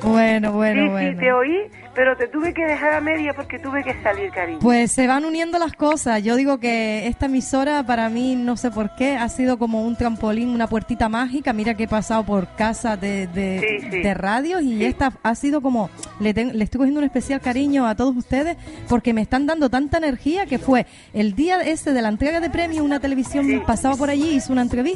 Bueno, 0.04 0.52
bueno, 0.54 0.84
sí, 0.84 0.90
bueno. 0.90 1.12
sí, 1.12 1.18
te 1.18 1.32
oí, 1.34 1.58
pero 1.96 2.16
te 2.16 2.28
tuve 2.28 2.54
que 2.54 2.64
dejar 2.64 2.94
a 2.94 3.02
media 3.02 3.34
porque 3.34 3.58
tuve 3.58 3.84
que 3.84 4.00
salir, 4.04 4.30
cariño. 4.32 4.60
Pues 4.60 4.92
se 4.92 5.08
van 5.08 5.26
uniendo 5.26 5.58
las 5.58 5.74
cosas. 5.74 6.22
Yo 6.24 6.36
digo 6.36 6.60
que 6.60 7.08
esta 7.08 7.26
emisora 7.26 7.84
para 7.84 8.08
mí, 8.10 8.36
no 8.36 8.58
sé 8.58 8.70
por 8.70 8.94
qué, 8.96 9.16
ha 9.18 9.28
sido 9.28 9.58
como 9.58 9.82
un 9.84 9.96
trampolín, 9.96 10.50
una 10.50 10.68
puertita 10.68 11.10
mágica. 11.10 11.52
Mira 11.52 11.74
que 11.74 11.84
he 11.84 11.88
pasado 11.88 12.24
por 12.24 12.56
casa 12.56 12.96
de, 12.96 13.26
de, 13.28 13.60
Sí, 13.82 13.88
sí. 13.92 14.02
de 14.04 14.14
radios 14.14 14.62
y 14.62 14.86
esta 14.86 15.12
ha 15.24 15.34
sido 15.34 15.60
como, 15.62 15.90
le, 16.20 16.34
ten- 16.36 16.58
le 16.58 16.64
estoy 16.64 16.78
cogiendo 16.80 17.00
un 17.00 17.06
especial 17.06 17.42
cariño 17.42 17.88
a 17.88 17.96
todos 17.96 18.16
ustedes 18.16 18.56
porque 18.88 19.14
me 19.14 19.22
están 19.22 19.48
dando 19.48 19.70
tanta 19.70 19.98
energía 19.98 20.46
que 20.46 20.60
fue 20.60 20.86
el 21.14 21.34
día 21.34 21.62
ese 21.62 21.92
de 21.92 22.02
la 22.04 22.10
entrega 22.10 22.40
de 22.40 22.50
premios, 22.52 22.86
una 22.86 23.00
televisión 23.00 23.64
pasaba 23.66 23.96
por 23.96 24.10
allí, 24.12 24.36
hizo 24.36 24.54
una 24.54 24.62
entrevista 24.62 24.89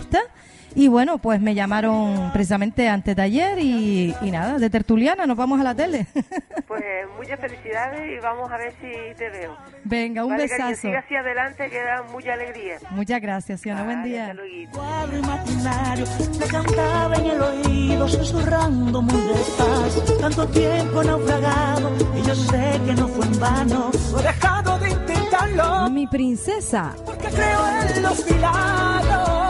Y 0.75 0.87
bueno, 0.87 1.19
pues 1.19 1.39
me 1.39 1.53
llamaron 1.53 2.31
precisamente 2.33 2.89
antes 2.89 3.15
de 3.15 3.21
ayer 3.21 3.59
y, 3.59 4.15
y 4.21 4.31
nada, 4.31 4.57
de 4.57 4.71
tertuliana, 4.71 5.27
nos 5.27 5.37
vamos 5.37 5.59
a 5.59 5.63
la 5.63 5.75
tele. 5.75 6.07
Pues 6.65 6.83
muchas 7.19 7.39
felicidades 7.39 8.01
y 8.17 8.19
vamos 8.19 8.51
a 8.51 8.57
ver 8.57 8.71
si 8.81 9.15
te 9.15 9.29
veo. 9.29 9.55
Venga, 9.83 10.23
un 10.25 10.31
Vale, 10.31 10.47
que 10.47 10.53
besazo. 10.53 10.81
siga 10.81 10.99
hacia 10.99 11.19
adelante 11.19 11.69
que 11.69 11.83
da 11.83 12.01
mucha 12.11 12.33
alegría. 12.33 12.77
Muchas 12.89 13.21
gracias, 13.21 13.61
Siona, 13.61 13.83
buen 13.83 14.01
día. 14.03 14.33
cuadro 14.71 15.17
imaginario 15.19 16.05
me 16.39 16.45
cantaba 16.47 17.15
en 17.17 17.25
el 17.27 17.41
oído 17.41 18.07
susurrando 18.09 19.01
muy 19.03 19.21
despacio 19.21 20.17
tanto 20.19 20.47
tiempo 20.47 21.03
naufragado 21.03 21.91
y 22.17 22.21
yo 22.23 22.33
sé 22.35 22.81
que 22.87 22.93
no 22.95 23.07
fue 23.09 23.25
en 23.27 23.39
vano 23.39 23.91
no 24.11 24.19
he 24.19 24.23
dejado 24.23 24.79
de 24.79 24.89
intentarlo 24.89 25.89
Mi 25.91 26.07
princesa. 26.07 26.95
porque 27.05 27.27
creo 27.27 27.67
en 27.95 28.01
los 28.01 28.31
milagros 28.31 29.42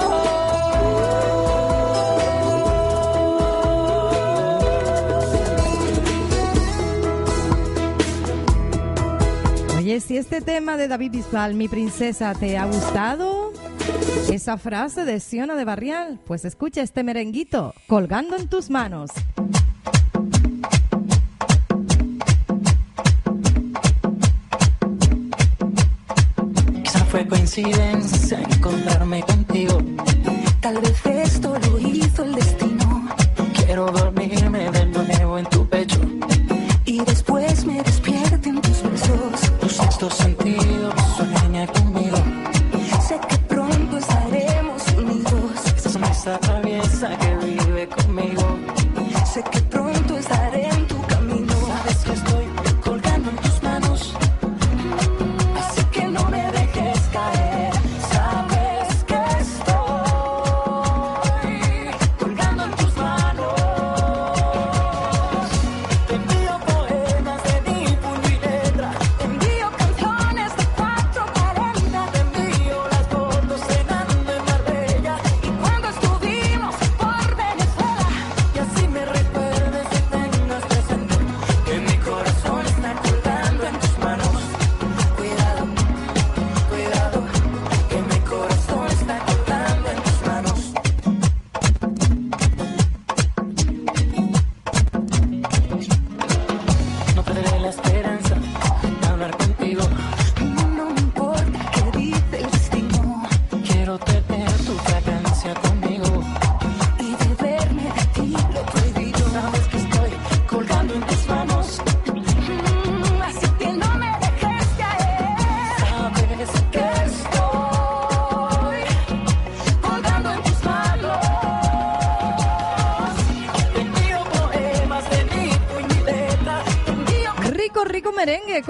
Oye, 9.84 9.99
si 9.99 10.15
este 10.15 10.39
tema 10.39 10.77
de 10.77 10.88
David 10.88 11.11
Bisbal, 11.11 11.55
mi 11.55 11.67
princesa, 11.67 12.34
te 12.36 12.57
ha 12.57 12.63
gustado, 12.63 13.51
esa 14.31 14.57
frase 14.57 15.03
de 15.03 15.19
Siona 15.19 15.55
de 15.55 15.65
Barrial, 15.65 16.21
pues 16.25 16.45
escucha 16.45 16.81
este 16.81 17.03
merenguito, 17.03 17.73
colgando 17.86 18.38
en 18.38 18.47
tus 18.47 18.69
manos. 18.69 19.11
Quizá 26.81 27.03
fue 27.03 27.27
coincidencia 27.27 28.39
encontrarme 28.39 29.21
contigo. 29.23 29.79
Tal 30.61 30.79
vez 30.79 30.97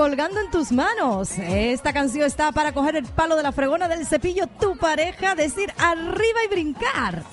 colgando 0.04 0.42
en 0.42 0.52
tus 0.52 0.74
manos. 0.74 1.30
Esta 1.38 1.94
canción 1.94 2.26
está 2.26 2.52
para 2.52 2.74
coger 2.74 2.98
el 2.98 3.06
palo 3.06 3.38
de 3.38 3.44
la 3.44 3.54
fregona 3.54 3.88
del 3.88 4.06
cepillo, 4.06 4.48
tu 4.60 4.76
pareja, 4.76 5.34
decir 5.34 5.74
arriba 5.78 6.44
y 6.44 6.48
brincar. 6.50 7.24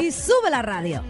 Y 0.00 0.10
sube 0.10 0.48
la 0.50 0.62
radio. 0.62 1.02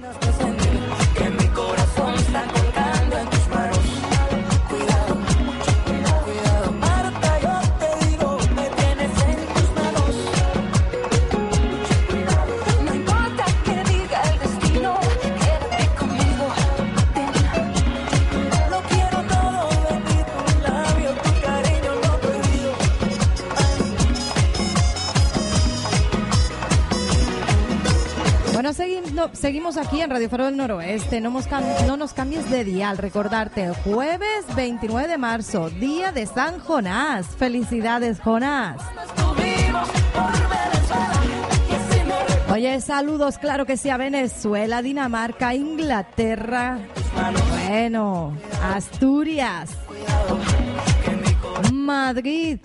Seguimos 29.33 29.77
aquí 29.77 30.01
en 30.01 30.11
Radio 30.11 30.29
Faro 30.29 30.45
del 30.47 30.57
Noroeste. 30.57 31.21
No, 31.21 31.31
nos 31.31 31.49
cam- 31.49 31.87
no 31.87 31.97
nos 31.97 32.13
cambies 32.13 32.49
de 32.51 32.65
dial. 32.65 32.99
Recordarte, 32.99 33.73
jueves 33.85 34.45
29 34.57 35.09
de 35.09 35.19
marzo, 35.19 35.71
día 35.71 36.13
de 36.13 36.27
San 36.27 36.59
Jonás. 36.61 37.27
Felicidades, 37.37 38.21
Jonás. 38.21 38.81
Oye, 42.51 42.81
saludos, 42.81 43.39
claro 43.39 43.67
que 43.67 43.77
sí, 43.77 43.91
a 43.91 43.97
Venezuela, 43.99 44.81
Dinamarca, 44.83 45.55
Inglaterra. 45.55 46.79
Bueno, 47.67 48.33
Asturias. 48.63 49.71
Madrid. 51.73 52.59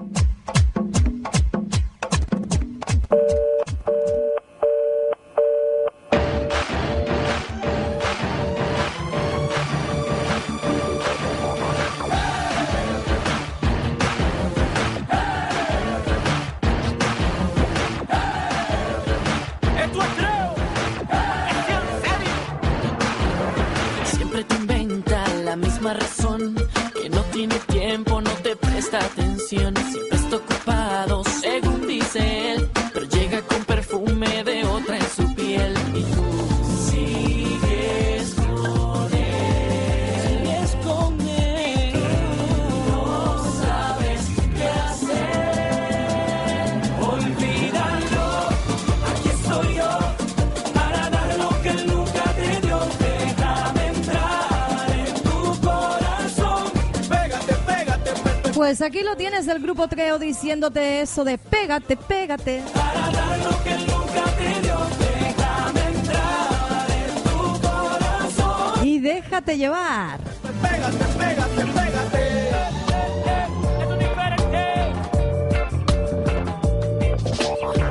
Aquí 58.84 59.01
lo 59.01 59.15
tienes, 59.15 59.47
el 59.47 59.61
grupo 59.61 59.88
Treo 59.88 60.19
diciéndote 60.19 61.01
eso 61.01 61.23
de 61.23 61.38
pégate, 61.38 61.95
pégate. 61.95 62.63
Para 62.73 63.11
dar 63.11 63.39
lo 63.39 63.63
que 63.63 63.77
nunca 63.77 64.23
te 64.38 64.61
dio. 64.61 64.77
Déjame 64.99 65.81
entrar 65.97 66.91
en 66.91 67.23
tu 67.23 67.61
corazón. 67.61 68.88
Y 68.88 68.99
déjate 68.99 69.57
llevar. 69.57 70.19
Pégate, 70.61 71.05
pégate, 71.17 71.65
pégate. 71.65 72.34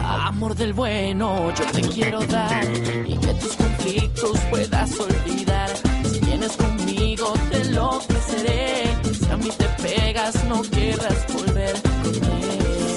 Amor 0.04 0.56
del 0.56 0.72
bueno 0.72 1.52
yo 1.54 1.64
te 1.66 1.82
quiero 1.82 2.20
dar 2.26 2.64
y 3.06 3.16
que 3.16 3.34
tus 3.34 3.56
conflictos 3.56 4.38
puedas 4.50 4.98
olvidar. 4.98 5.70
Si 6.04 6.18
vienes 6.20 6.56
conmigo 6.56 7.32
te 7.50 7.64
lo 7.66 7.90
ofreceré. 7.90 8.88
Si 9.04 9.30
a 9.30 9.36
mí 9.36 9.50
te 9.56 9.66
pegas 9.82 10.44
no 10.44 10.62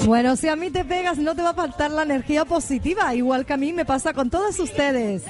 Bueno, 0.06 0.36
si 0.36 0.48
a 0.48 0.56
mí 0.56 0.70
te 0.70 0.84
pegas 0.84 1.18
no 1.18 1.34
te 1.34 1.42
va 1.42 1.50
a 1.50 1.54
faltar 1.54 1.90
la 1.90 2.04
energía 2.04 2.44
positiva, 2.44 3.14
igual 3.14 3.44
que 3.44 3.54
a 3.54 3.56
mí 3.56 3.72
me 3.72 3.84
pasa 3.84 4.12
con 4.12 4.30
todos 4.30 4.58
ustedes. 4.60 5.24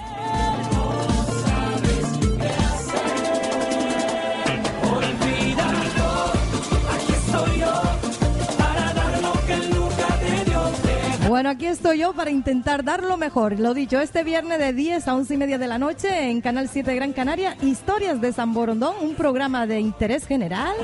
Bueno, 11.29 11.51
aquí 11.51 11.67
estoy 11.67 11.99
yo 11.99 12.13
para 12.13 12.31
intentar 12.31 12.85
dar 12.85 13.03
lo 13.03 13.17
mejor. 13.17 13.59
Lo 13.59 13.75
dicho, 13.75 14.01
este 14.01 14.23
viernes 14.23 14.59
de 14.59 14.73
10 14.73 15.09
a 15.09 15.15
11 15.17 15.35
y 15.35 15.37
media 15.37 15.59
de 15.59 15.67
la 15.67 15.77
noche 15.77 16.31
en 16.31 16.41
Canal 16.41 16.69
7 16.69 16.95
Gran 16.95 17.13
Canaria, 17.13 17.57
Historias 17.63 18.21
de 18.21 18.33
San 18.33 18.55
Borondón, 18.55 18.95
un 19.03 19.15
programa 19.15 19.67
de 19.67 19.81
interés 19.81 20.27
general. 20.27 20.75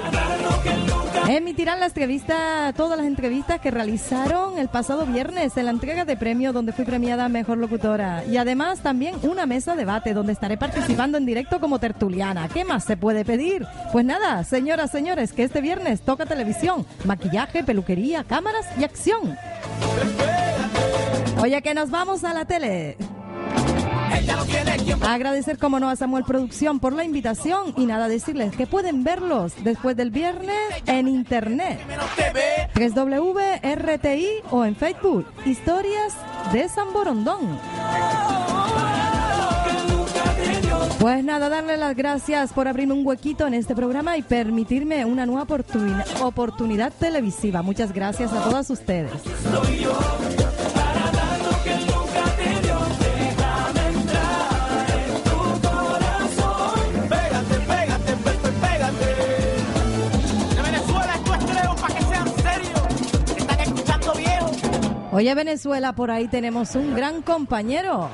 Emitirán 1.29 1.79
la 1.79 1.87
entrevista, 1.87 2.73
todas 2.77 2.99
las 2.99 3.07
entrevistas 3.07 3.61
que 3.61 3.70
realizaron 3.70 4.59
el 4.59 4.68
pasado 4.68 5.07
viernes 5.07 5.57
en 5.57 5.66
la 5.66 5.70
entrega 5.70 6.05
de 6.05 6.16
premio 6.16 6.53
donde 6.53 6.73
fui 6.73 6.85
premiada 6.85 7.29
Mejor 7.29 7.59
Locutora. 7.59 8.25
Y 8.25 8.37
además 8.37 8.81
también 8.81 9.14
una 9.23 9.47
mesa 9.47 9.73
de 9.73 9.83
debate 9.83 10.14
donde 10.14 10.33
estaré 10.33 10.57
participando 10.57 11.18
en 11.18 11.27
directo 11.27 11.61
como 11.61 11.79
tertuliana. 11.79 12.49
¿Qué 12.49 12.64
más 12.64 12.85
se 12.85 12.97
puede 12.97 13.25
pedir? 13.25 13.66
Pues 13.93 14.05
nada, 14.05 14.45
señoras, 14.45 14.91
señores, 14.91 15.33
que 15.33 15.43
este 15.45 15.61
viernes 15.61 16.03
toca 16.03 16.27
televisión, 16.27 16.87
maquillaje, 17.05 17.64
peluquería, 17.64 18.25
cámaras 18.25 18.66
y 18.79 18.85
acción. 18.85 19.37
Oye, 21.41 21.62
que 21.62 21.75
nos 21.75 21.91
vamos 21.91 22.25
a 22.25 22.35
la 22.35 22.45
tele. 22.45 22.97
Agradecer, 25.03 25.59
como 25.59 25.81
no, 25.81 25.89
a 25.91 25.97
Samuel 25.97 26.25
Producción 26.25 26.79
por 26.81 26.93
la 26.93 27.05
invitación 27.05 27.75
y 27.77 27.87
nada, 27.87 28.09
decirles 28.09 28.55
que 28.57 28.66
pueden 28.66 29.05
verlos 29.05 29.53
después 29.62 29.97
del 29.97 30.11
viernes 30.11 30.57
en 30.87 31.09
internet. 31.09 31.81
www.rti 32.75 34.27
o 34.51 34.64
en 34.64 34.77
Facebook. 34.77 35.27
Historias 35.45 36.14
de 36.53 36.68
San 36.68 36.93
Borondón. 36.93 37.59
Pues 41.01 41.25
nada, 41.25 41.49
darle 41.49 41.77
las 41.77 41.97
gracias 41.97 42.53
por 42.53 42.68
abrirme 42.68 42.95
un 42.95 43.05
huequito 43.05 43.47
en 43.49 43.55
este 43.55 43.75
programa 43.75 44.16
y 44.16 44.23
permitirme 44.23 45.05
una 45.05 45.27
nueva 45.27 45.45
oportuni- 45.47 46.05
oportunidad 46.23 46.93
televisiva. 46.93 47.61
Muchas 47.62 47.93
gracias 47.93 48.33
a 48.33 48.41
todas 48.45 48.70
ustedes. 48.70 49.11
Oye, 65.15 65.35
Venezuela, 65.35 65.93
por 65.93 66.11
ahí 66.11 66.27
tenemos 66.27 66.75
un 66.75 66.95
gran 66.95 67.21
compañero. 67.21 68.09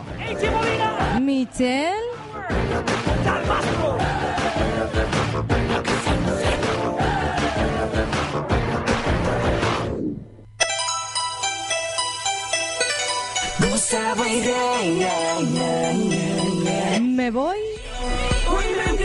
Michel. 1.20 1.94
Me 17.00 17.30
voy. 17.30 17.58
Hoy 18.48 18.64
me. 18.76 18.98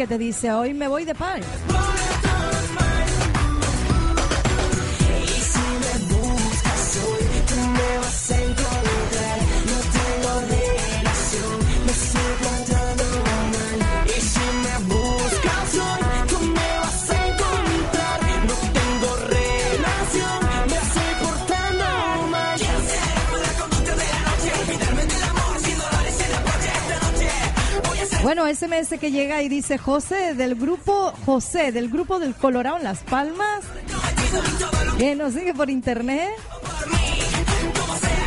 Que 0.00 0.06
te 0.06 0.16
dice, 0.16 0.50
hoy 0.50 0.72
me 0.72 0.88
voy 0.88 1.04
de 1.04 1.14
paz. 1.14 1.40
SMS 28.54 28.98
que 28.98 29.12
llega 29.12 29.42
y 29.42 29.48
dice 29.48 29.78
José 29.78 30.34
del 30.34 30.56
grupo, 30.56 31.12
José 31.24 31.70
del 31.70 31.88
grupo 31.88 32.18
del 32.18 32.34
Colorado 32.34 32.78
en 32.78 32.84
Las 32.84 32.98
Palmas, 33.00 33.60
que 34.98 35.14
nos 35.14 35.34
sigue 35.34 35.54
por 35.54 35.70
internet. 35.70 36.30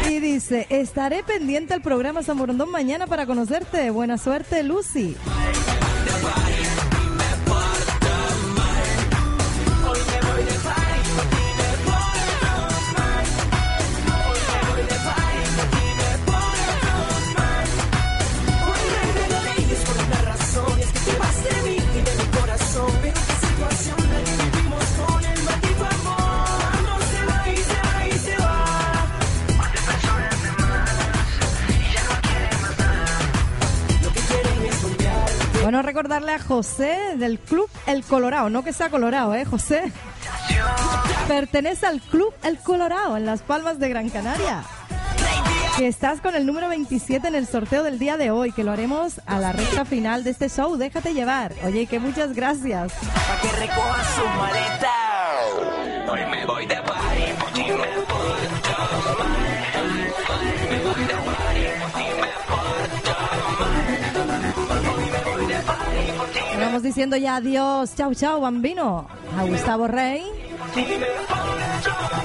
Y 0.09 0.19
dice, 0.19 0.65
estaré 0.69 1.23
pendiente 1.23 1.73
al 1.73 1.81
programa 1.81 2.23
San 2.23 2.37
Borondón 2.37 2.71
mañana 2.71 3.05
para 3.05 3.25
conocerte. 3.25 3.89
Buena 3.89 4.17
suerte, 4.17 4.63
Lucy. 4.63 5.15
Recordarle 36.13 36.43
a 36.43 36.47
José 36.47 36.97
del 37.17 37.39
club 37.39 37.67
El 37.87 38.03
Colorado, 38.03 38.47
no 38.51 38.63
que 38.63 38.71
sea 38.71 38.91
Colorado, 38.91 39.33
¿eh, 39.33 39.45
José? 39.45 39.91
Pertenece 41.27 41.87
al 41.87 42.01
club 42.01 42.31
El 42.43 42.59
Colorado 42.59 43.17
en 43.17 43.25
Las 43.25 43.41
Palmas 43.41 43.79
de 43.79 43.89
Gran 43.89 44.11
Canaria. 44.11 44.63
Que 45.75 45.87
estás 45.87 46.21
con 46.21 46.35
el 46.35 46.45
número 46.45 46.69
27 46.69 47.27
en 47.27 47.33
el 47.33 47.47
sorteo 47.47 47.81
del 47.81 47.97
día 47.97 48.15
de 48.15 48.29
hoy, 48.29 48.51
que 48.51 48.63
lo 48.63 48.71
haremos 48.71 49.21
a 49.25 49.39
la 49.39 49.53
recta 49.53 49.85
final 49.85 50.23
de 50.23 50.29
este 50.29 50.49
show. 50.49 50.77
Déjate 50.77 51.15
llevar. 51.15 51.51
Oye, 51.65 51.87
que 51.87 51.97
muchas 51.97 52.33
gracias. 52.33 52.93
Pa' 52.93 53.41
que 53.41 53.51
recoja 53.59 54.03
su 54.15 54.23
maleta. 54.37 55.02
Diciendo 66.83 67.17
ya 67.17 67.37
adiós. 67.37 67.95
Chau, 67.95 68.13
chau, 68.13 68.41
bambino. 68.41 69.07
a 69.37 69.43
Gustavo 69.45 69.87
Rey 69.87 70.23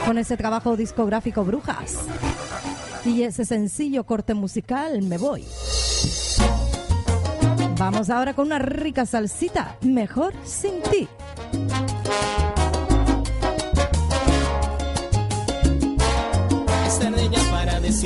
con 0.05 0.19
ese 0.19 0.37
trabajo 0.37 0.77
discográfico 0.77 1.45
Brujas 1.45 2.01
y 3.05 3.23
ese 3.23 3.45
sencillo 3.45 4.05
corte 4.05 4.35
musical 4.35 5.03
Me 5.03 5.17
Voy. 5.17 5.45
Vamos 7.79 8.11
ahora 8.11 8.35
con 8.35 8.47
una 8.47 8.59
rica 8.59 9.07
salsita, 9.07 9.77
mejor 9.83 10.35
sin 10.45 10.83
ti. 10.83 11.09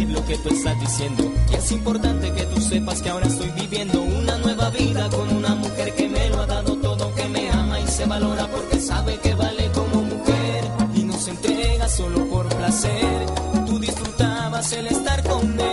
Lo 0.01 0.25
que 0.25 0.39
tú 0.39 0.49
estás 0.49 0.81
diciendo. 0.81 1.31
Y 1.51 1.55
es 1.55 1.71
importante 1.71 2.33
que 2.33 2.45
tú 2.47 2.61
sepas 2.61 3.03
que 3.03 3.11
ahora 3.11 3.27
estoy 3.27 3.51
viviendo 3.51 4.01
una 4.01 4.39
nueva 4.39 4.71
vida 4.71 5.09
con 5.11 5.37
una 5.37 5.55
mujer 5.55 5.95
que 5.95 6.09
me 6.09 6.31
lo 6.31 6.41
ha 6.41 6.47
dado 6.47 6.77
todo, 6.77 7.15
que 7.15 7.29
me 7.29 7.51
ama 7.51 7.79
y 7.79 7.87
se 7.87 8.07
valora 8.07 8.47
porque 8.49 8.81
sabe 8.81 9.19
que 9.19 9.35
vale 9.35 9.71
como 9.73 10.03
mujer. 10.03 10.65
Y 10.95 11.03
no 11.05 11.13
se 11.19 11.31
entrega 11.33 11.89
solo 11.89 12.27
por 12.27 12.49
placer. 12.49 13.27
Tú 13.67 13.79
disfrutabas 13.79 14.73
el 14.73 14.87
estar 14.87 15.23
con 15.29 15.61
él. 15.61 15.72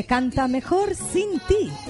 Se 0.00 0.06
canta 0.06 0.48
mejor 0.48 0.94
sin 0.94 1.38
ti. 1.46 1.89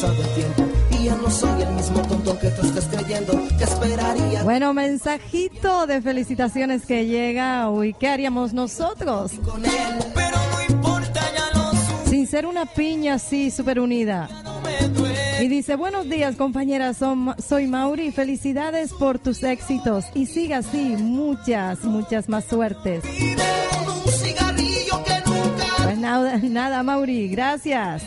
Pasado 0.00 0.22
el 0.22 0.34
tiempo. 0.34 0.64
Y 0.90 1.04
ya 1.04 1.14
no 1.16 1.30
soy 1.30 1.62
el 1.62 1.72
mismo 1.74 2.00
tonto 2.02 2.38
que 2.38 2.48
tú 2.50 2.66
estás 2.66 2.86
creyendo. 2.86 3.32
¿Qué 3.58 3.64
esperaría? 3.64 4.42
Bueno, 4.42 4.72
mensajito 4.72 5.86
de 5.86 6.00
felicitaciones 6.00 6.86
que 6.86 7.06
llega. 7.06 7.68
Uy, 7.70 7.94
¿qué 7.94 8.08
haríamos 8.08 8.52
nosotros? 8.54 9.32
Pero 10.14 10.36
no 10.52 10.74
importa, 10.74 11.20
ya 11.34 11.58
lo 11.58 12.10
Sin 12.10 12.26
ser 12.26 12.46
una 12.46 12.66
piña 12.66 13.14
así, 13.14 13.50
súper 13.50 13.80
unida. 13.80 14.28
Y 15.40 15.48
dice, 15.48 15.76
buenos 15.76 16.08
días 16.08 16.36
compañeras, 16.36 16.98
soy 17.46 17.66
Mauri, 17.66 18.12
felicidades 18.12 18.92
por 18.92 19.18
tus 19.18 19.42
éxitos 19.42 20.04
y 20.14 20.26
siga 20.26 20.58
así, 20.58 20.96
muchas, 20.98 21.82
muchas 21.84 22.28
más 22.28 22.44
suertes. 22.44 23.02
Pues 25.82 25.98
nada, 25.98 26.38
nada 26.38 26.82
Mauri, 26.82 27.28
gracias. 27.28 28.02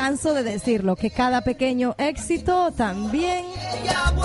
Canso 0.00 0.32
de 0.32 0.42
decirlo, 0.42 0.96
que 0.96 1.10
cada 1.10 1.42
pequeño 1.42 1.94
éxito 1.98 2.72
también 2.72 3.44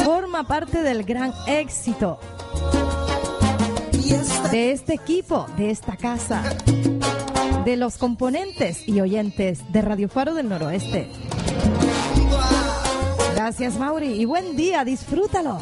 forma 0.05 0.47
parte 0.47 0.81
del 0.81 1.03
gran 1.03 1.33
éxito 1.47 2.17
de 4.51 4.71
este 4.71 4.93
equipo, 4.93 5.47
de 5.57 5.71
esta 5.71 5.97
casa, 5.97 6.43
de 7.65 7.75
los 7.75 7.97
componentes 7.97 8.87
y 8.87 9.01
oyentes 9.01 9.69
de 9.73 9.81
Radio 9.81 10.07
Faro 10.07 10.33
del 10.33 10.47
Noroeste. 10.47 11.09
Gracias, 13.35 13.77
Mauri, 13.77 14.13
y 14.13 14.23
buen 14.23 14.55
día, 14.55 14.85
disfrútalo. 14.85 15.61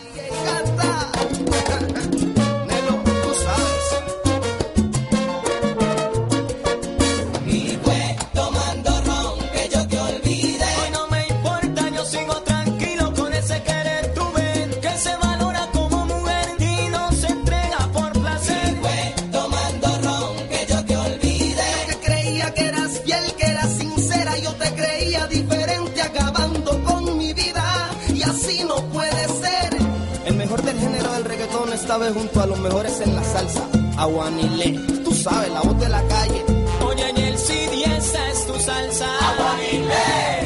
Vez 32.04 32.14
junto 32.14 32.42
a 32.42 32.46
los 32.46 32.60
mejores 32.60 33.00
en 33.02 33.16
la 33.16 33.24
salsa, 33.24 33.68
Aguanile, 33.98 34.80
tú 35.04 35.12
sabes, 35.14 35.52
la 35.52 35.62
voz 35.62 35.80
de 35.80 35.90
la 35.90 36.02
calle. 36.08 36.44
Oye, 36.86 37.10
en 37.10 37.18
el 37.18 37.38
CD 37.38 37.84
esa 37.84 38.30
es 38.30 38.48
tu 38.48 38.54
salsa. 38.60 39.08
Aguanile. 39.30 40.44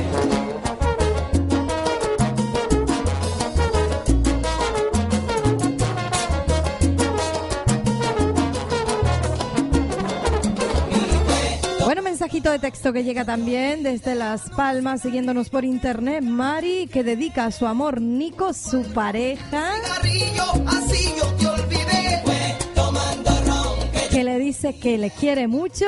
Bueno, 11.86 12.02
mensajito 12.02 12.52
de 12.52 12.60
texto 12.60 12.92
que 12.94 13.04
llega 13.04 13.24
también 13.24 13.82
desde 13.82 14.14
Las 14.14 14.50
Palmas, 14.50 15.02
siguiéndonos 15.02 15.50
por 15.50 15.64
internet. 15.64 16.22
Mari, 16.22 16.88
que 16.92 17.04
dedica 17.04 17.46
a 17.46 17.52
su 17.52 17.66
amor 17.66 18.02
Nico, 18.02 18.54
su 18.54 18.84
pareja, 18.94 19.72
Cigarrillo, 19.82 20.68
así 20.68 21.16
que 24.18 24.24
le 24.24 24.40
dice 24.40 24.74
que 24.74 24.98
le 24.98 25.12
quiere 25.12 25.48
mucho 25.48 25.86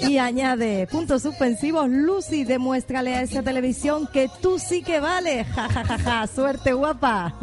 y 0.00 0.16
añade 0.16 0.86
puntos 0.86 1.20
suspensivos. 1.20 1.86
Lucy, 1.90 2.44
demuéstrale 2.44 3.14
a 3.14 3.20
esa 3.20 3.42
televisión 3.42 4.08
que 4.10 4.30
tú 4.40 4.58
sí 4.58 4.82
que 4.82 5.00
vale. 5.00 5.44
Ja, 5.54 5.68
ja, 5.68 5.84
ja, 5.84 5.98
ja. 5.98 6.26
Suerte, 6.26 6.72
guapa. 6.72 7.34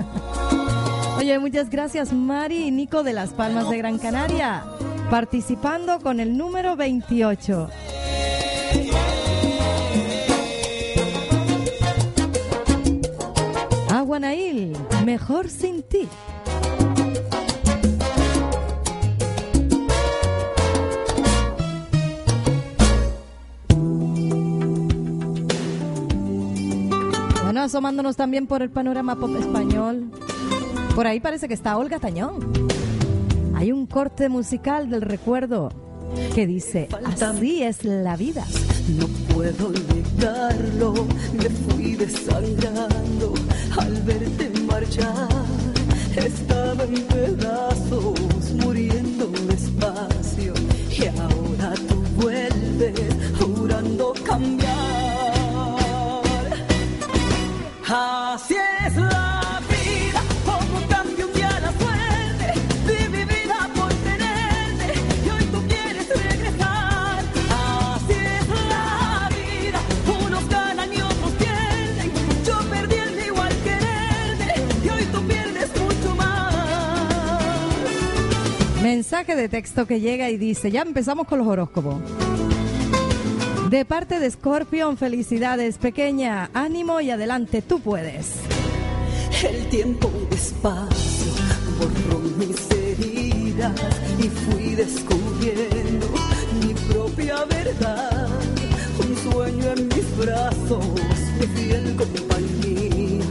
Oye, 1.19 1.37
muchas 1.37 1.69
gracias, 1.69 2.11
Mari 2.11 2.69
y 2.69 2.71
Nico 2.71 3.03
de 3.03 3.13
Las 3.13 3.33
Palmas 3.33 3.69
de 3.69 3.77
Gran 3.77 3.99
Canaria, 3.99 4.63
participando 5.11 5.99
con 5.99 6.19
el 6.19 6.35
número 6.35 6.75
28. 6.75 7.69
Aguanail, 13.91 14.75
mejor 15.05 15.49
sin 15.49 15.83
ti. 15.83 16.09
Asomándonos 27.65 28.15
también 28.15 28.47
por 28.47 28.61
el 28.61 28.69
panorama 28.69 29.15
pop 29.15 29.35
español. 29.37 30.11
Por 30.95 31.07
ahí 31.07 31.19
parece 31.19 31.47
que 31.47 31.53
está 31.53 31.77
Olga 31.77 31.99
Tañón. 31.99 32.39
Hay 33.55 33.71
un 33.71 33.85
corte 33.87 34.29
musical 34.29 34.89
del 34.89 35.01
recuerdo 35.01 35.71
que 36.33 36.45
dice, 36.45 36.87
así 37.21 37.63
es 37.63 37.83
la 37.83 38.15
vida. 38.15 38.45
No 38.97 39.07
puedo 39.33 39.67
olvidarlo, 39.67 40.93
me 41.33 41.49
fui 41.49 41.95
desangrando 41.95 43.33
al 43.77 43.93
verte 44.03 44.51
marchar. 44.61 45.27
Estaba 46.15 46.83
en 46.83 47.01
pedazos, 47.03 48.51
muriendo 48.63 49.27
despacio. 49.47 50.53
Y 50.91 51.07
ahora 51.07 51.73
tú 51.87 51.95
vuelves 52.21 52.99
jurando 53.39 54.13
cambiar. 54.23 54.54
Así 58.35 58.53
es 58.53 58.95
la 58.97 59.61
vida, 59.69 60.21
como 60.43 60.85
cambia 60.89 61.25
un 61.25 61.31
día 61.31 61.57
la 61.61 61.71
suerte. 61.71 62.47
Di 62.85 63.07
mi 63.07 63.23
vida 63.23 63.69
por 63.73 63.93
tenerte 63.93 64.93
y 65.25 65.29
hoy 65.29 65.45
tú 65.53 65.61
quieres 65.69 66.09
regresar. 66.09 67.23
Así 67.49 68.13
es 68.13 68.47
la 68.67 69.29
vida, 69.29 69.79
unos 70.25 70.49
ganan 70.49 70.93
y 70.93 70.97
otros 70.97 71.31
pierden. 71.39 72.11
Yo 72.45 72.59
perdí 72.69 72.95
el 72.95 73.15
mío 73.15 73.41
al 73.41 73.55
quererte 73.63 74.53
y 74.83 74.89
hoy 74.89 75.05
tú 75.13 75.21
pierdes 75.25 75.69
mucho 75.81 76.15
más. 76.15 76.53
Mensaje 78.83 79.37
de 79.37 79.47
texto 79.47 79.87
que 79.87 80.01
llega 80.01 80.29
y 80.29 80.35
dice, 80.35 80.71
ya 80.71 80.81
empezamos 80.81 81.25
con 81.25 81.39
los 81.39 81.47
horóscopos. 81.47 82.01
De 83.75 83.83
parte 83.83 84.21
de 84.21 84.31
Scorpion, 84.31 84.95
felicidades 84.95 85.77
pequeña, 85.77 86.49
ánimo 86.53 87.01
y 87.01 87.11
adelante, 87.11 87.61
tú 87.61 87.81
puedes. 87.81 88.35
El 89.43 89.67
tiempo 89.67 90.09
despacio 90.29 91.33
borró 91.77 92.19
mis 92.19 92.71
heridas 92.71 93.73
y 94.17 94.29
fui 94.29 94.75
descubriendo 94.75 96.07
mi 96.65 96.73
propia 96.89 97.43
verdad. 97.43 98.29
Un 98.97 99.31
sueño 99.33 99.65
en 99.75 99.87
mis 99.89 100.17
brazos, 100.19 100.85
mi 101.37 101.47
fiel 101.47 101.97
compañía, 101.97 103.25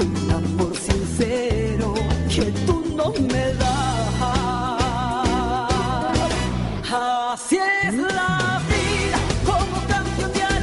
un 0.00 0.30
amor 0.32 0.76
sincero 0.76 1.94
que 2.28 2.50
tú 2.66 2.84
no 2.96 3.12
me 3.12 3.54
das. 3.60 3.93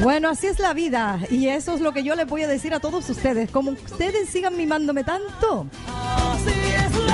Bueno, 0.02 0.30
así 0.30 0.48
es 0.48 0.58
la 0.58 0.74
vida 0.74 1.20
y 1.30 1.46
eso 1.46 1.74
es 1.74 1.80
lo 1.80 1.92
que 1.92 2.02
yo 2.02 2.16
les 2.16 2.26
voy 2.26 2.42
a 2.42 2.48
decir 2.48 2.74
a 2.74 2.80
todos 2.80 3.08
ustedes. 3.08 3.50
Como 3.50 3.70
ustedes 3.70 4.28
sigan 4.28 4.56
mimándome 4.56 5.04
tanto, 5.04 5.66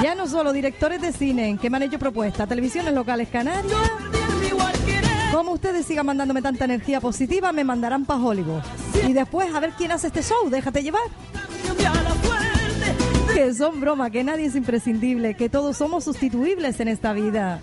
ya 0.02 0.14
no 0.14 0.26
solo 0.26 0.54
directores 0.54 1.00
de 1.02 1.12
cine 1.12 1.58
que 1.60 1.68
me 1.68 1.76
han 1.76 1.82
hecho 1.82 1.98
propuestas, 1.98 2.48
televisiones 2.48 2.94
locales 2.94 3.28
canarias, 3.28 3.76
como 5.32 5.52
ustedes 5.52 5.84
sigan 5.84 6.06
mandándome 6.06 6.40
tanta 6.40 6.64
energía 6.64 7.00
positiva, 7.00 7.52
me 7.52 7.62
mandarán 7.62 8.06
para 8.06 8.20
Hollywood. 8.20 8.62
Y 9.06 9.12
después 9.12 9.54
a 9.54 9.60
ver 9.60 9.72
quién 9.76 9.92
hace 9.92 10.06
este 10.06 10.22
show, 10.22 10.48
déjate 10.48 10.82
llevar. 10.82 11.02
Que 13.34 13.52
son 13.52 13.80
bromas, 13.80 14.10
que 14.10 14.24
nadie 14.24 14.46
es 14.46 14.56
imprescindible, 14.56 15.34
que 15.34 15.50
todos 15.50 15.76
somos 15.76 16.04
sustituibles 16.04 16.80
en 16.80 16.88
esta 16.88 17.12
vida. 17.12 17.60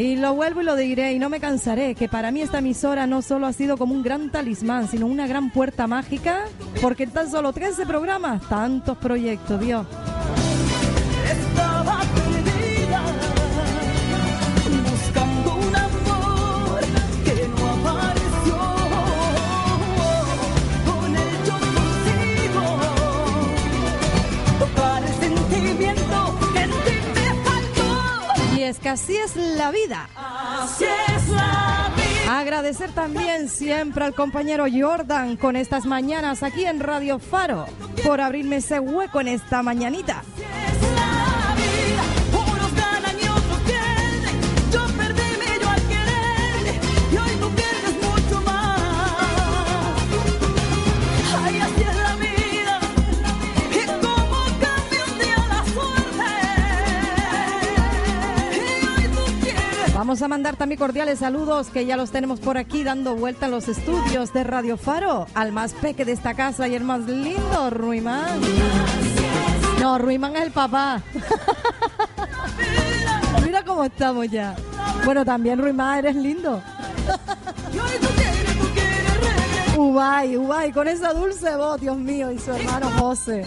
Y 0.00 0.16
lo 0.16 0.32
vuelvo 0.34 0.62
y 0.62 0.64
lo 0.64 0.76
diré 0.76 1.12
y 1.12 1.18
no 1.18 1.28
me 1.28 1.40
cansaré, 1.40 1.94
que 1.94 2.08
para 2.08 2.30
mí 2.30 2.40
esta 2.40 2.60
emisora 2.60 3.06
no 3.06 3.20
solo 3.20 3.46
ha 3.46 3.52
sido 3.52 3.76
como 3.76 3.92
un 3.92 4.02
gran 4.02 4.30
talismán, 4.30 4.88
sino 4.88 5.06
una 5.06 5.26
gran 5.26 5.50
puerta 5.50 5.86
mágica, 5.86 6.46
porque 6.80 7.06
tan 7.06 7.30
solo 7.30 7.52
13 7.52 7.84
programas, 7.84 8.40
tantos 8.48 8.96
proyectos, 8.96 9.60
Dios. 9.60 9.86
Es 28.70 28.78
que 28.78 28.88
así 28.88 29.16
es 29.16 29.36
la 29.36 29.70
vida. 29.70 30.08
Así 30.16 30.84
es 30.84 31.28
la 31.28 31.90
vida. 31.96 32.38
Agradecer 32.38 32.92
también 32.92 33.48
siempre 33.48 34.04
al 34.04 34.14
compañero 34.14 34.64
Jordan 34.72 35.36
con 35.36 35.56
estas 35.56 35.86
mañanas 35.86 36.42
aquí 36.44 36.64
en 36.64 36.78
Radio 36.78 37.18
Faro 37.18 37.66
por 38.04 38.20
abrirme 38.20 38.56
ese 38.56 38.78
hueco 38.78 39.20
en 39.20 39.28
esta 39.28 39.62
mañanita. 39.62 40.22
Unos 40.78 40.89
A 60.22 60.28
mandar 60.28 60.56
también 60.56 60.78
cordiales 60.78 61.20
saludos 61.20 61.68
que 61.68 61.86
ya 61.86 61.96
los 61.96 62.10
tenemos 62.10 62.40
por 62.40 62.58
aquí 62.58 62.84
dando 62.84 63.16
vuelta 63.16 63.46
en 63.46 63.52
los 63.52 63.68
estudios 63.68 64.34
de 64.34 64.44
Radio 64.44 64.76
Faro 64.76 65.26
al 65.34 65.50
más 65.50 65.72
peque 65.72 66.04
de 66.04 66.12
esta 66.12 66.34
casa 66.34 66.68
y 66.68 66.74
el 66.74 66.84
más 66.84 67.06
lindo, 67.06 67.70
Ruimán. 67.70 68.38
No, 69.80 69.96
Ruimán 69.96 70.36
es 70.36 70.42
el 70.42 70.50
papá. 70.50 71.00
Mira 73.44 73.64
cómo 73.64 73.84
estamos 73.84 74.28
ya. 74.28 74.54
Bueno, 75.06 75.24
también 75.24 75.58
Ruimán, 75.58 76.00
eres 76.00 76.16
lindo. 76.16 76.62
Ubay, 79.78 80.36
Ubay, 80.36 80.70
con 80.70 80.86
esa 80.86 81.14
dulce 81.14 81.56
voz, 81.56 81.80
Dios 81.80 81.96
mío, 81.96 82.30
y 82.30 82.38
su 82.38 82.52
hermano 82.52 82.90
José. 82.98 83.46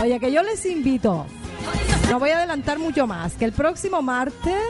Oye, 0.00 0.20
que 0.20 0.30
yo 0.30 0.44
les 0.44 0.64
invito, 0.64 1.26
no 2.10 2.18
voy 2.20 2.30
a 2.30 2.38
adelantar 2.38 2.78
mucho 2.78 3.06
más, 3.06 3.34
que 3.34 3.44
el 3.44 3.52
próximo 3.52 4.02
martes 4.02 4.62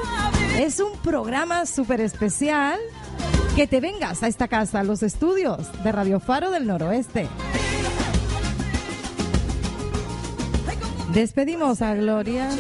es 0.58 0.80
un 0.80 0.92
programa 0.98 1.66
súper 1.66 2.00
especial, 2.00 2.78
que 3.54 3.66
te 3.66 3.80
vengas 3.80 4.22
a 4.22 4.28
esta 4.28 4.48
casa, 4.48 4.80
a 4.80 4.84
los 4.84 5.02
estudios 5.02 5.70
de 5.82 5.92
Radio 5.92 6.20
Faro 6.20 6.50
del 6.50 6.66
Noroeste. 6.66 7.28
Despedimos 11.12 11.82
a 11.82 11.94
Gloria, 11.94 12.50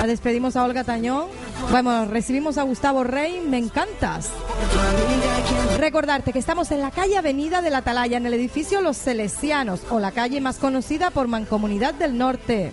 a 0.00 0.06
despedimos 0.06 0.56
a 0.56 0.64
Olga 0.64 0.82
Tañón, 0.82 1.26
bueno, 1.70 2.04
recibimos 2.06 2.58
a 2.58 2.62
Gustavo 2.64 3.04
Rey, 3.04 3.40
me 3.40 3.58
encantas. 3.58 4.30
Recordarte 5.78 6.32
que 6.32 6.38
estamos 6.38 6.70
en 6.70 6.80
la 6.80 6.90
calle 6.90 7.16
Avenida 7.16 7.62
de 7.62 7.70
la 7.70 7.78
Atalaya, 7.78 8.16
en 8.16 8.26
el 8.26 8.34
edificio 8.34 8.80
Los 8.82 8.96
Celesianos, 8.98 9.80
o 9.90 10.00
la 10.00 10.12
calle 10.12 10.40
más 10.40 10.58
conocida 10.58 11.10
por 11.10 11.28
Mancomunidad 11.28 11.94
del 11.94 12.18
Norte. 12.18 12.72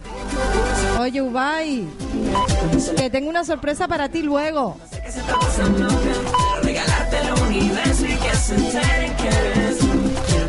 Oye, 0.99 1.21
Ubay, 1.21 1.87
que 2.97 3.09
tengo 3.09 3.29
una 3.29 3.45
sorpresa 3.45 3.87
para 3.87 4.09
ti 4.09 4.21
luego. 4.21 4.75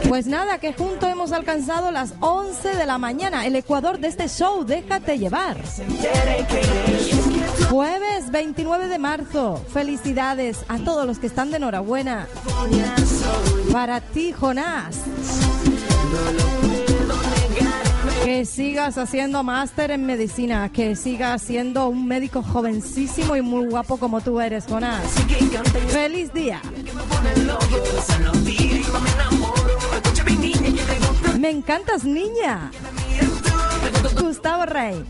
Pues 0.08 0.26
nada, 0.26 0.58
que 0.58 0.72
juntos 0.72 1.08
hemos 1.08 1.30
alcanzado 1.30 1.92
las 1.92 2.14
11 2.18 2.74
de 2.74 2.84
la 2.84 2.98
mañana, 2.98 3.46
el 3.46 3.54
ecuador 3.54 4.00
de 4.00 4.08
este 4.08 4.26
show, 4.28 4.64
déjate 4.64 5.20
llevar. 5.20 5.56
Jueves 7.70 8.32
29 8.32 8.88
de 8.88 8.98
marzo, 8.98 9.64
felicidades 9.72 10.64
a 10.66 10.78
todos 10.78 11.06
los 11.06 11.20
que 11.20 11.28
están 11.28 11.52
de 11.52 11.58
enhorabuena. 11.58 12.26
Para 13.70 14.00
ti, 14.00 14.32
Jonás. 14.32 14.96
Que 18.24 18.44
sigas 18.44 18.98
haciendo 18.98 19.42
máster 19.42 19.90
en 19.90 20.04
medicina, 20.04 20.70
que 20.70 20.94
sigas 20.94 21.42
siendo 21.42 21.88
un 21.88 22.06
médico 22.06 22.42
jovencísimo 22.42 23.34
y 23.36 23.42
muy 23.42 23.66
guapo 23.66 23.96
como 23.96 24.20
tú 24.20 24.40
eres, 24.40 24.66
Jonás. 24.66 25.04
Feliz 25.88 26.32
día. 26.32 26.60
Me 31.38 31.50
encantas, 31.50 32.04
niña. 32.04 32.70
Gustavo 34.20 34.66
Rey. 34.66 35.02